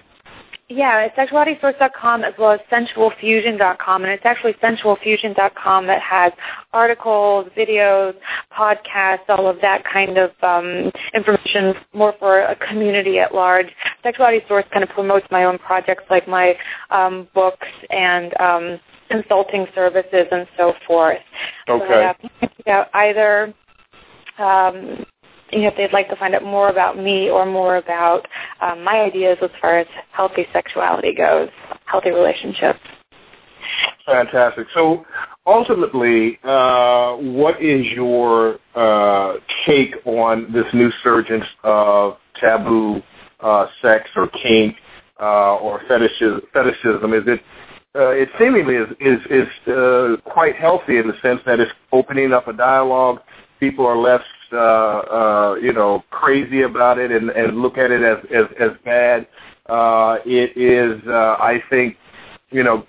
Yeah, 0.74 1.02
it's 1.02 1.16
sexualitysource.com 1.16 2.24
as 2.24 2.34
well 2.40 2.52
as 2.52 2.60
sensualfusion.com, 2.72 4.04
and 4.04 4.12
it's 4.12 4.26
actually 4.26 4.54
sensualfusion.com 4.54 5.86
that 5.86 6.02
has 6.02 6.34
articles, 6.74 7.48
videos, 7.56 8.16
podcasts, 8.52 9.30
all 9.30 9.48
of 9.48 9.62
that 9.62 9.84
kind 9.86 10.18
of 10.18 10.32
um, 10.42 10.92
information 11.14 11.76
more 11.94 12.16
for 12.18 12.40
a 12.40 12.56
community 12.56 13.20
at 13.20 13.36
large. 13.36 13.68
Sexuality 14.02 14.44
Source 14.48 14.66
kind 14.72 14.82
of 14.82 14.90
promotes 14.90 15.28
my 15.30 15.44
own 15.44 15.60
projects 15.60 16.06
like 16.10 16.28
my 16.28 16.58
um, 16.90 17.28
books 17.36 17.68
and 17.92 18.36
um, 18.42 18.80
consulting 19.12 19.68
services 19.76 20.26
and 20.32 20.48
so 20.58 20.74
forth. 20.88 21.20
Okay. 21.70 22.14
But, 22.42 22.68
uh, 22.68 22.86
either 22.96 23.54
um, 24.40 25.06
you 25.54 25.62
know, 25.62 25.68
if 25.68 25.78
they'd 25.78 25.94
like 25.94 26.10
to 26.10 26.16
find 26.16 26.34
out 26.34 26.44
more 26.44 26.70
about 26.70 26.98
me 26.98 27.30
or 27.30 27.46
more 27.46 27.78
about 27.78 28.28
um, 28.64 28.84
my 28.84 29.02
ideas 29.02 29.38
as 29.42 29.50
far 29.62 29.80
as 29.80 29.88
healthy 30.12 30.46
sexuality 30.54 31.14
goes, 31.14 31.50
healthy 31.86 32.12
relationships. 32.12 32.80
Fantastic. 34.06 34.68
So 34.74 35.06
ultimately, 35.46 36.40
uh, 36.44 37.16
what 37.16 37.62
is 37.62 37.86
your 37.88 38.60
uh, 38.76 39.36
take 39.66 39.96
on 40.06 40.52
this 40.52 40.66
new 40.74 40.92
surgence 41.04 41.46
of 41.64 42.18
taboo 42.40 43.02
uh, 43.40 43.68
sex 43.82 44.10
or 44.16 44.28
kink 44.30 44.76
uh, 45.20 45.56
or 45.56 45.82
fetishism? 45.88 47.14
Is 47.14 47.24
it 47.28 47.42
uh, 47.96 48.10
it 48.10 48.30
seemingly 48.40 48.76
is 48.76 48.90
is, 49.00 49.20
is 49.30 49.74
uh, 49.74 50.16
quite 50.26 50.56
healthy 50.56 50.98
in 50.98 51.08
the 51.08 51.14
sense 51.22 51.40
that 51.46 51.60
it's 51.60 51.72
opening 51.92 52.34
up 52.34 52.48
a 52.48 52.54
dialogue. 52.54 53.20
People 53.64 53.86
are 53.86 53.98
less 53.98 54.26
uh, 54.52 54.58
uh, 54.58 55.56
you 55.62 55.72
know, 55.72 56.04
crazy 56.12 56.64
about 56.64 57.00
it 57.00 57.12
and, 57.12 57.30
and 57.30 57.62
look 57.62 57.78
at 57.78 57.92
it 57.92 58.04
as 58.04 58.18
as, 58.36 58.46
as 58.60 58.72
bad. 58.84 59.26
Uh, 59.68 60.18
it 60.26 60.52
is, 60.58 61.02
uh, 61.08 61.38
I 61.40 61.64
think, 61.70 61.96
you 62.52 62.62
know, 62.62 62.86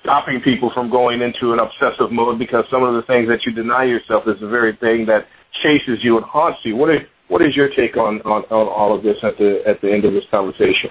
stopping 0.00 0.40
people 0.40 0.70
from 0.72 0.88
going 0.88 1.20
into 1.20 1.52
an 1.52 1.58
obsessive 1.58 2.10
mode 2.10 2.38
because 2.38 2.64
some 2.70 2.82
of 2.82 2.94
the 2.94 3.02
things 3.02 3.28
that 3.28 3.44
you 3.44 3.52
deny 3.52 3.84
yourself 3.84 4.24
is 4.26 4.40
the 4.40 4.48
very 4.48 4.74
thing 4.76 5.04
that 5.04 5.26
chases 5.62 5.98
you 6.02 6.16
and 6.16 6.24
haunts 6.24 6.60
you. 6.62 6.76
What 6.76 6.94
is 6.94 7.02
what 7.28 7.42
is 7.42 7.54
your 7.54 7.68
take 7.68 7.98
on, 7.98 8.22
on, 8.22 8.44
on 8.44 8.68
all 8.68 8.96
of 8.96 9.02
this 9.02 9.18
at 9.22 9.36
the 9.36 9.62
at 9.66 9.82
the 9.82 9.92
end 9.92 10.06
of 10.06 10.14
this 10.14 10.24
conversation? 10.30 10.88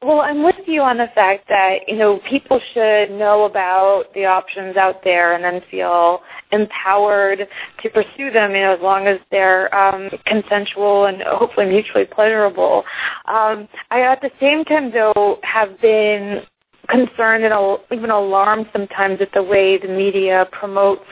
Well, 0.00 0.20
I'm 0.20 0.44
with 0.44 0.68
you 0.68 0.82
on 0.82 0.98
the 0.98 1.08
fact 1.12 1.48
that, 1.48 1.88
you 1.88 1.96
know, 1.96 2.20
people 2.30 2.60
should 2.72 3.10
know 3.10 3.46
about 3.46 4.04
the 4.14 4.26
options 4.26 4.76
out 4.76 5.02
there 5.02 5.34
and 5.34 5.42
then 5.42 5.60
feel 5.72 6.20
empowered 6.52 7.48
to 7.82 7.90
pursue 7.90 8.30
them, 8.30 8.52
you 8.52 8.60
know, 8.60 8.76
as 8.76 8.80
long 8.80 9.08
as 9.08 9.18
they're 9.32 9.74
um, 9.74 10.08
consensual 10.24 11.06
and 11.06 11.20
hopefully 11.22 11.66
mutually 11.66 12.04
pleasurable. 12.04 12.84
Um, 13.24 13.68
I, 13.90 14.02
at 14.02 14.20
the 14.20 14.30
same 14.38 14.64
time, 14.64 14.92
though, 14.92 15.40
have 15.42 15.80
been 15.80 16.42
concerned 16.88 17.44
and 17.44 17.78
even 17.92 18.10
alarmed 18.10 18.68
sometimes 18.72 19.20
at 19.20 19.32
the 19.32 19.42
way 19.42 19.78
the 19.78 19.88
media 19.88 20.46
promotes 20.52 21.04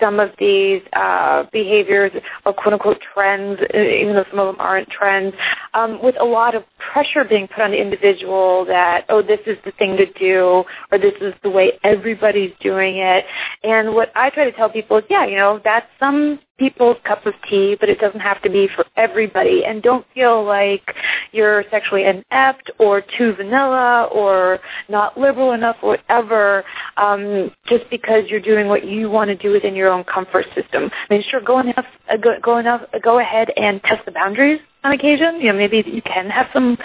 some 0.00 0.20
of 0.20 0.30
these 0.38 0.82
uh, 0.92 1.44
behaviors 1.52 2.12
or 2.44 2.52
quote 2.52 2.74
unquote 2.74 3.00
trends, 3.14 3.60
even 3.74 4.14
though 4.14 4.24
some 4.30 4.38
of 4.38 4.46
them 4.46 4.56
aren't 4.58 4.88
trends, 4.88 5.34
um, 5.74 6.02
with 6.02 6.14
a 6.20 6.24
lot 6.24 6.54
of 6.54 6.64
pressure 6.92 7.24
being 7.24 7.48
put 7.48 7.60
on 7.60 7.70
the 7.70 7.80
individual 7.80 8.64
that, 8.66 9.04
oh, 9.08 9.22
this 9.22 9.40
is 9.46 9.56
the 9.64 9.72
thing 9.72 9.96
to 9.96 10.06
do 10.14 10.64
or 10.90 10.98
this 10.98 11.14
is 11.20 11.34
the 11.42 11.50
way 11.50 11.72
everybody's 11.84 12.52
doing 12.60 12.98
it. 12.98 13.24
And 13.62 13.94
what 13.94 14.12
I 14.14 14.30
try 14.30 14.44
to 14.44 14.52
tell 14.52 14.70
people 14.70 14.98
is, 14.98 15.04
yeah, 15.10 15.26
you 15.26 15.36
know, 15.36 15.60
that's 15.64 15.86
some 15.98 16.38
people's 16.58 16.96
cup 17.04 17.26
of 17.26 17.34
tea, 17.48 17.76
but 17.78 17.88
it 17.88 17.98
doesn't 17.98 18.20
have 18.20 18.40
to 18.42 18.48
be 18.48 18.68
for 18.74 18.84
everybody. 18.96 19.64
And 19.64 19.82
don't 19.82 20.06
feel 20.14 20.44
like 20.44 20.94
you're 21.32 21.64
sexually 21.70 22.04
inept 22.04 22.70
or 22.78 23.02
too 23.18 23.34
vanilla 23.34 24.04
or 24.04 24.58
not 24.88 25.18
liberal 25.18 25.52
enough 25.52 25.76
or 25.82 25.90
whatever, 25.90 26.64
um, 26.96 27.50
just 27.66 27.88
because 27.90 28.24
you're 28.28 28.40
doing 28.40 28.68
what 28.68 28.86
you 28.86 29.10
want 29.10 29.28
to 29.28 29.36
do 29.36 29.50
within 29.50 29.74
your 29.74 29.85
own 29.92 30.04
comfort 30.04 30.46
system. 30.54 30.90
I 30.92 31.14
mean, 31.14 31.22
sure, 31.28 31.40
go 31.40 31.58
enough, 31.60 31.86
uh, 32.10 32.16
go, 32.16 32.34
go 32.42 32.58
enough, 32.58 32.82
uh, 32.92 32.98
go 32.98 33.18
ahead 33.18 33.50
and 33.56 33.82
test 33.82 34.04
the 34.04 34.12
boundaries 34.12 34.60
on 34.84 34.92
occasion. 34.92 35.40
You 35.40 35.52
know, 35.52 35.58
maybe 35.58 35.82
you 35.86 36.02
can 36.02 36.30
have 36.30 36.48
some 36.52 36.76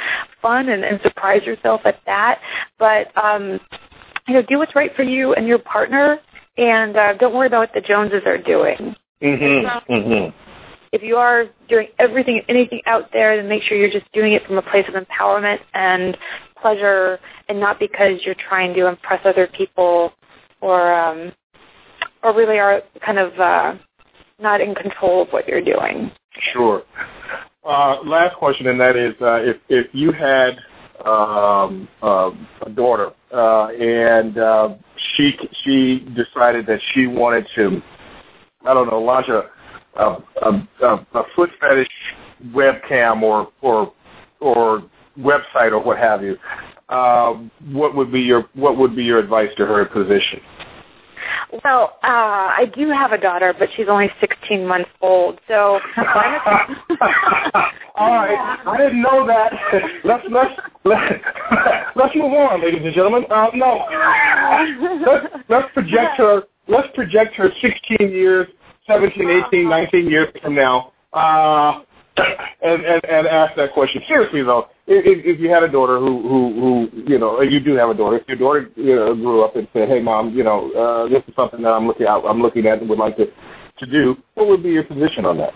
fun 0.41 0.69
and, 0.69 0.83
and 0.83 0.99
surprise 1.01 1.43
yourself 1.43 1.81
at 1.85 1.99
that, 2.05 2.39
but 2.79 3.15
um, 3.17 3.59
you 4.27 4.33
know, 4.33 4.41
do 4.41 4.57
what's 4.57 4.75
right 4.75 4.95
for 4.95 5.03
you 5.03 5.33
and 5.33 5.47
your 5.47 5.59
partner, 5.59 6.19
and 6.57 6.95
uh, 6.95 7.13
don't 7.13 7.33
worry 7.33 7.47
about 7.47 7.59
what 7.59 7.73
the 7.73 7.81
Joneses 7.81 8.23
are 8.25 8.37
doing. 8.37 8.95
Mm-hmm. 9.21 9.93
Mm-hmm. 9.93 10.37
If 10.91 11.03
you 11.03 11.15
are 11.15 11.45
doing 11.69 11.87
everything 11.99 12.37
and 12.37 12.45
anything 12.49 12.81
out 12.85 13.11
there, 13.13 13.37
then 13.37 13.47
make 13.47 13.63
sure 13.63 13.77
you're 13.77 13.89
just 13.89 14.11
doing 14.11 14.33
it 14.33 14.45
from 14.45 14.57
a 14.57 14.61
place 14.61 14.85
of 14.89 14.95
empowerment 14.95 15.59
and 15.73 16.17
pleasure, 16.61 17.19
and 17.47 17.59
not 17.59 17.79
because 17.79 18.19
you're 18.25 18.35
trying 18.35 18.73
to 18.73 18.87
impress 18.87 19.21
other 19.25 19.47
people 19.47 20.13
or 20.59 20.93
um, 20.93 21.31
or 22.23 22.36
really 22.36 22.60
are 22.60 22.81
kind 23.05 23.19
of 23.19 23.38
uh, 23.39 23.75
not 24.39 24.62
in 24.62 24.75
control 24.75 25.23
of 25.23 25.29
what 25.29 25.47
you're 25.47 25.63
doing. 25.63 26.12
Sure. 26.53 26.84
Uh, 27.63 27.97
last 28.03 28.36
question, 28.38 28.67
and 28.67 28.79
that 28.79 28.95
is, 28.95 29.13
uh, 29.21 29.36
if 29.41 29.57
if 29.69 29.88
you 29.93 30.12
had 30.12 30.57
um, 31.05 31.88
uh, 32.01 32.31
a 32.65 32.69
daughter 32.69 33.12
uh, 33.34 33.67
and 33.67 34.38
uh, 34.38 34.75
she 35.15 35.34
she 35.63 35.99
decided 36.15 36.65
that 36.65 36.79
she 36.93 37.07
wanted 37.07 37.47
to 37.55 37.81
I 38.65 38.73
don't 38.73 38.89
know, 38.89 38.99
launch 38.99 39.27
a 39.27 39.49
a, 39.95 40.17
a, 40.41 41.05
a 41.13 41.23
foot 41.36 41.49
fetish 41.60 41.88
webcam 42.47 43.21
or 43.21 43.51
or 43.62 43.93
or 44.39 44.84
website 45.19 45.71
or 45.71 45.79
what 45.84 45.97
have 45.97 46.23
you, 46.23 46.38
uh, 46.89 47.34
what 47.71 47.95
would 47.95 48.12
be 48.12 48.21
your 48.21 48.49
what 48.53 48.77
would 48.77 48.95
be 48.95 49.03
your 49.03 49.19
advice 49.19 49.49
to 49.57 49.65
her 49.65 49.86
position? 49.86 50.39
Well, 51.63 51.97
uh, 52.03 52.55
I 52.57 52.71
do 52.75 52.89
have 52.89 53.11
a 53.11 53.17
daughter, 53.17 53.53
but 53.57 53.69
she's 53.75 53.87
only 53.89 54.09
16 54.19 54.65
months 54.65 54.89
old. 55.01 55.39
So. 55.47 55.79
All 57.95 58.15
right, 58.15 58.59
I 58.65 58.77
didn't 58.77 59.01
know 59.01 59.27
that. 59.27 59.51
Let's 60.03 60.23
let's 60.31 60.59
let's, 60.85 61.13
let's 61.95 62.15
move 62.15 62.33
on, 62.33 62.61
ladies 62.61 62.81
and 62.83 62.95
gentlemen. 62.95 63.25
Uh, 63.29 63.47
no, 63.53 63.85
let's 65.05 65.27
let's 65.49 65.73
project 65.73 66.17
her. 66.17 66.43
Let's 66.67 66.87
project 66.95 67.35
her 67.35 67.49
16 67.61 68.09
years 68.11 68.47
17, 68.87 69.45
18, 69.47 69.69
19 69.69 70.09
years 70.09 70.27
from 70.41 70.55
now, 70.55 70.91
uh, 71.13 71.81
and, 72.62 72.86
and 72.86 73.05
and 73.05 73.27
ask 73.27 73.55
that 73.55 73.73
question 73.73 74.01
seriously 74.07 74.43
though. 74.43 74.67
If, 74.88 75.25
if 75.25 75.39
you 75.39 75.49
had 75.49 75.63
a 75.63 75.71
daughter 75.71 75.99
who 75.99 76.21
who 76.21 76.89
who 76.91 77.03
you 77.12 77.17
know 77.17 77.41
you 77.41 77.60
do 77.60 77.75
have 77.75 77.89
a 77.89 77.93
daughter, 77.93 78.17
if 78.17 78.27
your 78.27 78.38
daughter 78.38 78.69
you 78.75 78.95
know 78.95 79.15
grew 79.15 79.43
up 79.43 79.55
and 79.55 79.67
said, 79.73 79.89
"Hey, 79.89 80.01
mom, 80.01 80.36
you 80.36 80.43
know 80.43 80.71
uh, 80.71 81.10
this 81.10 81.23
is 81.27 81.36
something 81.36 81.62
that 81.62 81.71
I'm 81.71 81.88
looking 81.88 82.07
at, 82.07 82.23
I'm 82.25 82.41
looking 82.41 82.65
at 82.67 82.79
and 82.79 82.89
would 82.89 82.99
like 82.99 83.17
to 83.17 83.25
to 83.25 83.86
do," 83.86 84.17
what 84.36 84.47
would 84.47 84.63
be 84.63 84.69
your 84.69 84.84
position 84.84 85.25
on 85.25 85.38
that? 85.38 85.53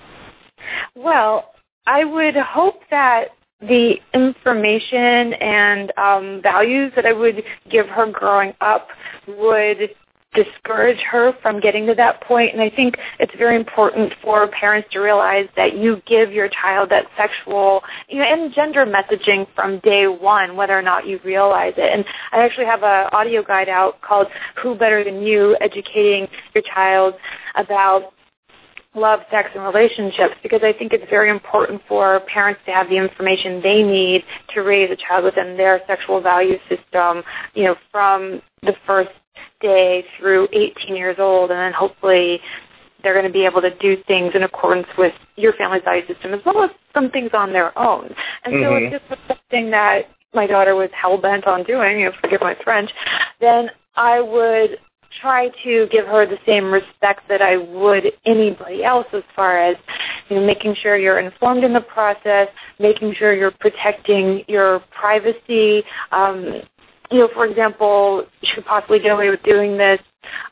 Well, 0.95 1.53
I 1.87 2.03
would 2.03 2.35
hope 2.35 2.81
that 2.89 3.29
the 3.61 3.95
information 4.13 5.33
and 5.33 5.91
um, 5.97 6.41
values 6.41 6.91
that 6.95 7.05
I 7.05 7.13
would 7.13 7.43
give 7.69 7.87
her 7.87 8.11
growing 8.11 8.53
up 8.61 8.89
would 9.27 9.95
discourage 10.35 10.99
her 10.99 11.33
from 11.41 11.59
getting 11.59 11.85
to 11.87 11.95
that 11.95 12.21
point. 12.21 12.53
And 12.53 12.61
I 12.61 12.69
think 12.69 12.97
it's 13.19 13.33
very 13.37 13.55
important 13.55 14.13
for 14.21 14.47
parents 14.47 14.89
to 14.91 14.99
realize 14.99 15.47
that 15.55 15.77
you 15.77 16.01
give 16.05 16.31
your 16.31 16.49
child 16.49 16.89
that 16.91 17.05
sexual 17.17 17.81
you 18.09 18.19
know, 18.19 18.25
and 18.25 18.53
gender 18.53 18.85
messaging 18.85 19.47
from 19.55 19.79
day 19.79 20.07
one, 20.07 20.55
whether 20.55 20.77
or 20.77 20.81
not 20.81 21.07
you 21.07 21.19
realize 21.23 21.73
it. 21.77 21.91
And 21.91 22.05
I 22.31 22.39
actually 22.39 22.65
have 22.65 22.83
an 22.83 23.09
audio 23.11 23.43
guide 23.43 23.69
out 23.69 24.01
called 24.01 24.27
Who 24.61 24.75
Better 24.75 25.03
Than 25.03 25.21
You, 25.21 25.57
educating 25.61 26.27
your 26.53 26.63
child 26.63 27.15
about 27.55 28.13
love, 28.95 29.19
sex, 29.29 29.49
and 29.53 29.63
relationships 29.63 30.35
because 30.41 30.61
I 30.63 30.73
think 30.73 30.93
it's 30.93 31.09
very 31.09 31.29
important 31.29 31.81
for 31.87 32.21
parents 32.21 32.61
to 32.65 32.71
have 32.71 32.89
the 32.89 32.97
information 32.97 33.61
they 33.61 33.83
need 33.83 34.23
to 34.53 34.61
raise 34.61 34.89
a 34.89 34.95
child 34.95 35.25
within 35.25 35.57
their 35.57 35.81
sexual 35.87 36.21
value 36.21 36.57
system, 36.69 37.23
you 37.53 37.65
know, 37.65 37.75
from 37.91 38.41
the 38.63 38.73
first 38.87 39.11
day 39.59 40.05
through 40.17 40.47
18 40.53 40.95
years 40.95 41.17
old, 41.19 41.51
and 41.51 41.59
then 41.59 41.73
hopefully 41.73 42.39
they're 43.03 43.13
going 43.13 43.25
to 43.25 43.31
be 43.31 43.45
able 43.45 43.61
to 43.61 43.75
do 43.77 43.97
things 44.07 44.31
in 44.33 44.43
accordance 44.43 44.87
with 44.97 45.13
your 45.35 45.53
family's 45.53 45.83
value 45.83 46.05
system 46.07 46.33
as 46.33 46.41
well 46.45 46.63
as 46.63 46.71
some 46.93 47.11
things 47.11 47.29
on 47.33 47.53
their 47.53 47.77
own. 47.77 48.13
And 48.43 48.55
mm-hmm. 48.55 48.63
so 48.63 48.75
if 48.75 48.91
this 48.91 49.09
was 49.09 49.19
something 49.27 49.69
that 49.71 50.09
my 50.33 50.47
daughter 50.47 50.75
was 50.75 50.89
hell 50.91 51.17
bent 51.17 51.45
on 51.45 51.63
doing, 51.63 52.01
if 52.01 52.15
forgive 52.15 52.41
my 52.41 52.57
French, 52.63 52.89
then 53.39 53.69
I 53.95 54.21
would 54.21 54.79
try 55.21 55.49
to 55.63 55.87
give 55.91 56.05
her 56.07 56.25
the 56.25 56.37
same 56.45 56.71
respect 56.71 57.21
that 57.29 57.41
I 57.41 57.57
would 57.57 58.11
anybody 58.25 58.83
else 58.83 59.07
as 59.13 59.23
far 59.35 59.57
as 59.57 59.77
you 60.29 60.37
know, 60.37 60.45
making 60.45 60.75
sure 60.75 60.97
you're 60.97 61.19
informed 61.19 61.63
in 61.63 61.73
the 61.73 61.81
process, 61.81 62.49
making 62.79 63.13
sure 63.13 63.33
you're 63.33 63.51
protecting 63.51 64.43
your 64.47 64.79
privacy, 64.91 65.83
um, 66.11 66.61
you 67.11 67.19
know, 67.19 67.29
for 67.33 67.45
example, 67.45 68.25
she 68.43 68.55
could 68.55 68.65
possibly 68.65 68.99
get 68.99 69.11
away 69.11 69.29
with 69.29 69.43
doing 69.43 69.77
this, 69.77 69.99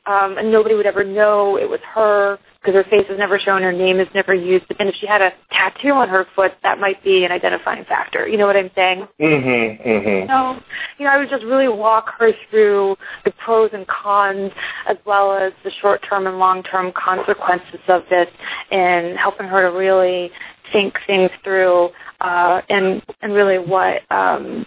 um, 0.06 0.38
and 0.38 0.52
nobody 0.52 0.76
would 0.76 0.86
ever 0.86 1.04
know 1.04 1.58
it 1.58 1.70
was 1.70 1.80
her 1.94 2.40
because 2.64 2.76
her 2.76 2.90
face 2.90 3.06
is 3.10 3.20
never 3.20 3.38
shown, 3.38 3.62
her 3.62 3.74
name 3.74 4.00
is 4.00 4.08
never 4.16 4.34
used. 4.34 4.66
But 4.70 4.78
then 4.78 4.88
if 4.88 4.96
she 4.96 5.06
had 5.06 5.22
a 5.22 5.34
tattoo 5.52 5.92
on 5.92 6.08
her 6.08 6.26
foot, 6.34 6.54
that 6.64 6.80
might 6.80 7.04
be 7.04 7.26
an 7.26 7.32
identifying 7.32 7.84
factor. 7.84 8.26
You 8.26 8.38
know 8.38 8.48
what 8.48 8.56
I'm 8.56 8.72
saying? 8.74 9.08
Mm-hmm. 9.20 9.90
mm-hmm. 9.90 10.30
So, 10.30 10.64
you 10.98 11.06
know, 11.06 11.12
I 11.12 11.18
would 11.18 11.30
just 11.30 11.44
really 11.44 11.68
walk 11.68 12.14
her 12.20 12.32
through 12.50 12.96
the 13.26 13.32
pros 13.32 13.72
and 13.74 13.86
cons 13.88 14.52
as 14.88 14.96
well 15.06 15.34
as 15.34 15.52
the 15.66 15.72
short-term 15.82 16.26
and 16.26 16.40
long-term 16.40 16.94
consequences 16.94 17.82
of 17.90 18.04
this 18.10 18.30
and 18.72 19.18
helping 19.18 19.48
her 19.48 19.70
to 19.70 19.78
really 19.78 20.32
think 20.72 20.98
things 21.06 21.30
through 21.44 21.90
uh, 22.22 22.62
and 22.70 23.04
and 23.22 23.34
really 23.34 23.60
what 23.60 24.10
um, 24.10 24.66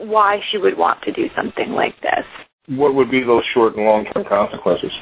why 0.00 0.40
she 0.50 0.58
would 0.58 0.76
want 0.76 1.02
to 1.02 1.12
do 1.12 1.28
something 1.36 1.72
like 1.72 2.00
this. 2.00 2.24
What 2.66 2.94
would 2.94 3.10
be 3.10 3.22
those 3.22 3.44
short 3.52 3.76
and 3.76 3.84
long-term 3.84 4.24
consequences? 4.24 4.92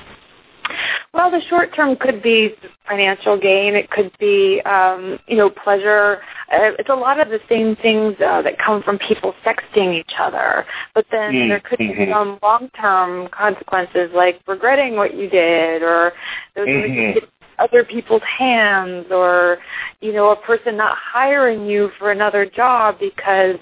Well, 1.14 1.30
the 1.30 1.40
short 1.48 1.74
term 1.74 1.96
could 1.96 2.22
be 2.22 2.54
financial 2.88 3.38
gain. 3.38 3.74
It 3.74 3.90
could 3.90 4.10
be, 4.18 4.60
um, 4.62 5.18
you 5.26 5.36
know, 5.36 5.50
pleasure. 5.50 6.20
Uh, 6.50 6.72
it's 6.78 6.88
a 6.88 6.94
lot 6.94 7.20
of 7.20 7.28
the 7.28 7.40
same 7.48 7.76
things 7.76 8.16
uh, 8.24 8.42
that 8.42 8.58
come 8.58 8.82
from 8.82 8.98
people 8.98 9.34
sexting 9.44 9.94
each 9.94 10.12
other. 10.18 10.64
But 10.94 11.06
then 11.10 11.32
mm-hmm. 11.32 11.48
there 11.48 11.60
could 11.60 11.78
be 11.78 11.94
some 12.10 12.38
long 12.42 12.70
term 12.80 13.28
consequences, 13.28 14.10
like 14.14 14.40
regretting 14.46 14.96
what 14.96 15.14
you 15.14 15.28
did, 15.28 15.82
or 15.82 16.12
those 16.56 16.68
mm-hmm. 16.68 17.18
other 17.58 17.84
people's 17.84 18.22
hands, 18.22 19.06
or 19.10 19.58
you 20.00 20.12
know, 20.12 20.30
a 20.30 20.36
person 20.36 20.76
not 20.76 20.96
hiring 20.96 21.66
you 21.66 21.90
for 21.98 22.10
another 22.10 22.46
job 22.46 22.98
because 22.98 23.56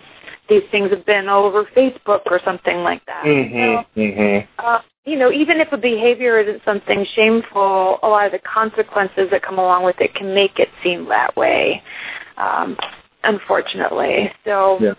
these 0.50 0.64
things 0.70 0.90
have 0.90 1.06
been 1.06 1.28
all 1.28 1.44
over 1.44 1.64
Facebook 1.76 2.20
or 2.26 2.40
something 2.44 2.78
like 2.78 3.04
that. 3.06 3.24
Mm-hmm, 3.24 3.82
so, 3.94 4.00
mm-hmm. 4.00 4.50
Uh, 4.58 4.80
you 5.06 5.16
know, 5.16 5.32
even 5.32 5.60
if 5.60 5.72
a 5.72 5.78
behavior 5.78 6.38
isn't 6.38 6.62
something 6.64 7.06
shameful, 7.14 7.98
a 8.02 8.08
lot 8.08 8.26
of 8.26 8.32
the 8.32 8.40
consequences 8.40 9.28
that 9.30 9.42
come 9.42 9.58
along 9.58 9.84
with 9.84 9.98
it 10.00 10.14
can 10.14 10.34
make 10.34 10.58
it 10.58 10.68
seem 10.82 11.08
that 11.08 11.34
way. 11.36 11.82
Um, 12.36 12.76
unfortunately, 13.24 14.30
so. 14.44 14.78
Yeah. 14.80 14.94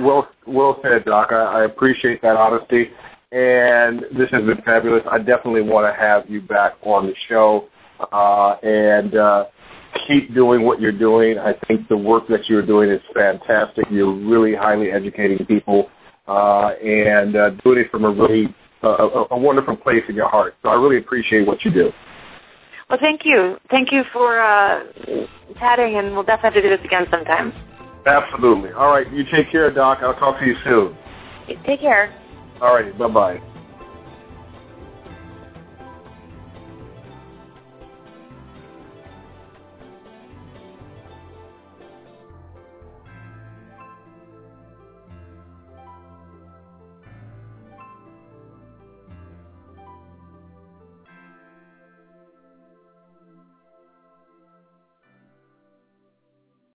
Well, 0.00 0.28
well 0.46 0.80
said, 0.82 1.04
Doc. 1.04 1.32
I, 1.32 1.62
I 1.62 1.64
appreciate 1.64 2.22
that 2.22 2.36
honesty, 2.36 2.90
and 3.32 4.04
this 4.16 4.30
has 4.30 4.42
been 4.44 4.62
fabulous. 4.64 5.02
I 5.10 5.18
definitely 5.18 5.62
want 5.62 5.92
to 5.92 5.98
have 5.98 6.28
you 6.30 6.40
back 6.40 6.74
on 6.82 7.06
the 7.06 7.14
show, 7.28 7.68
uh, 8.12 8.56
and 8.62 9.14
uh, 9.16 9.44
keep 10.06 10.34
doing 10.34 10.64
what 10.64 10.80
you're 10.80 10.96
doing. 10.96 11.38
I 11.38 11.54
think 11.66 11.88
the 11.88 11.96
work 11.96 12.28
that 12.28 12.48
you're 12.48 12.64
doing 12.64 12.90
is 12.90 13.00
fantastic. 13.14 13.84
You're 13.90 14.14
really 14.14 14.54
highly 14.54 14.90
educating 14.90 15.44
people 15.46 15.90
uh, 16.26 16.70
and 16.82 17.36
uh, 17.36 17.50
doing 17.64 17.78
it 17.78 17.90
from 17.90 18.04
a 18.04 18.10
really 18.10 18.54
uh, 18.84 18.88
a, 18.88 19.34
a 19.34 19.38
wonderful 19.38 19.76
place 19.76 20.02
in 20.08 20.14
your 20.14 20.28
heart. 20.28 20.54
So 20.62 20.68
I 20.68 20.74
really 20.74 20.98
appreciate 20.98 21.46
what 21.46 21.64
you 21.64 21.70
do. 21.70 21.92
Well, 22.90 22.98
thank 23.00 23.24
you. 23.24 23.56
Thank 23.70 23.92
you 23.92 24.02
for 24.12 24.40
uh, 24.40 24.84
chatting, 25.58 25.96
and 25.96 26.12
we'll 26.12 26.24
definitely 26.24 26.62
do 26.62 26.68
this 26.68 26.84
again 26.84 27.06
sometime. 27.10 27.52
Absolutely. 28.06 28.72
All 28.72 28.88
right. 28.88 29.10
You 29.12 29.24
take 29.30 29.50
care, 29.50 29.70
Doc. 29.70 30.00
I'll 30.02 30.14
talk 30.14 30.40
to 30.40 30.46
you 30.46 30.56
soon. 30.64 30.96
Take 31.64 31.80
care. 31.80 32.14
All 32.60 32.74
right. 32.74 32.96
Bye-bye. 32.98 33.51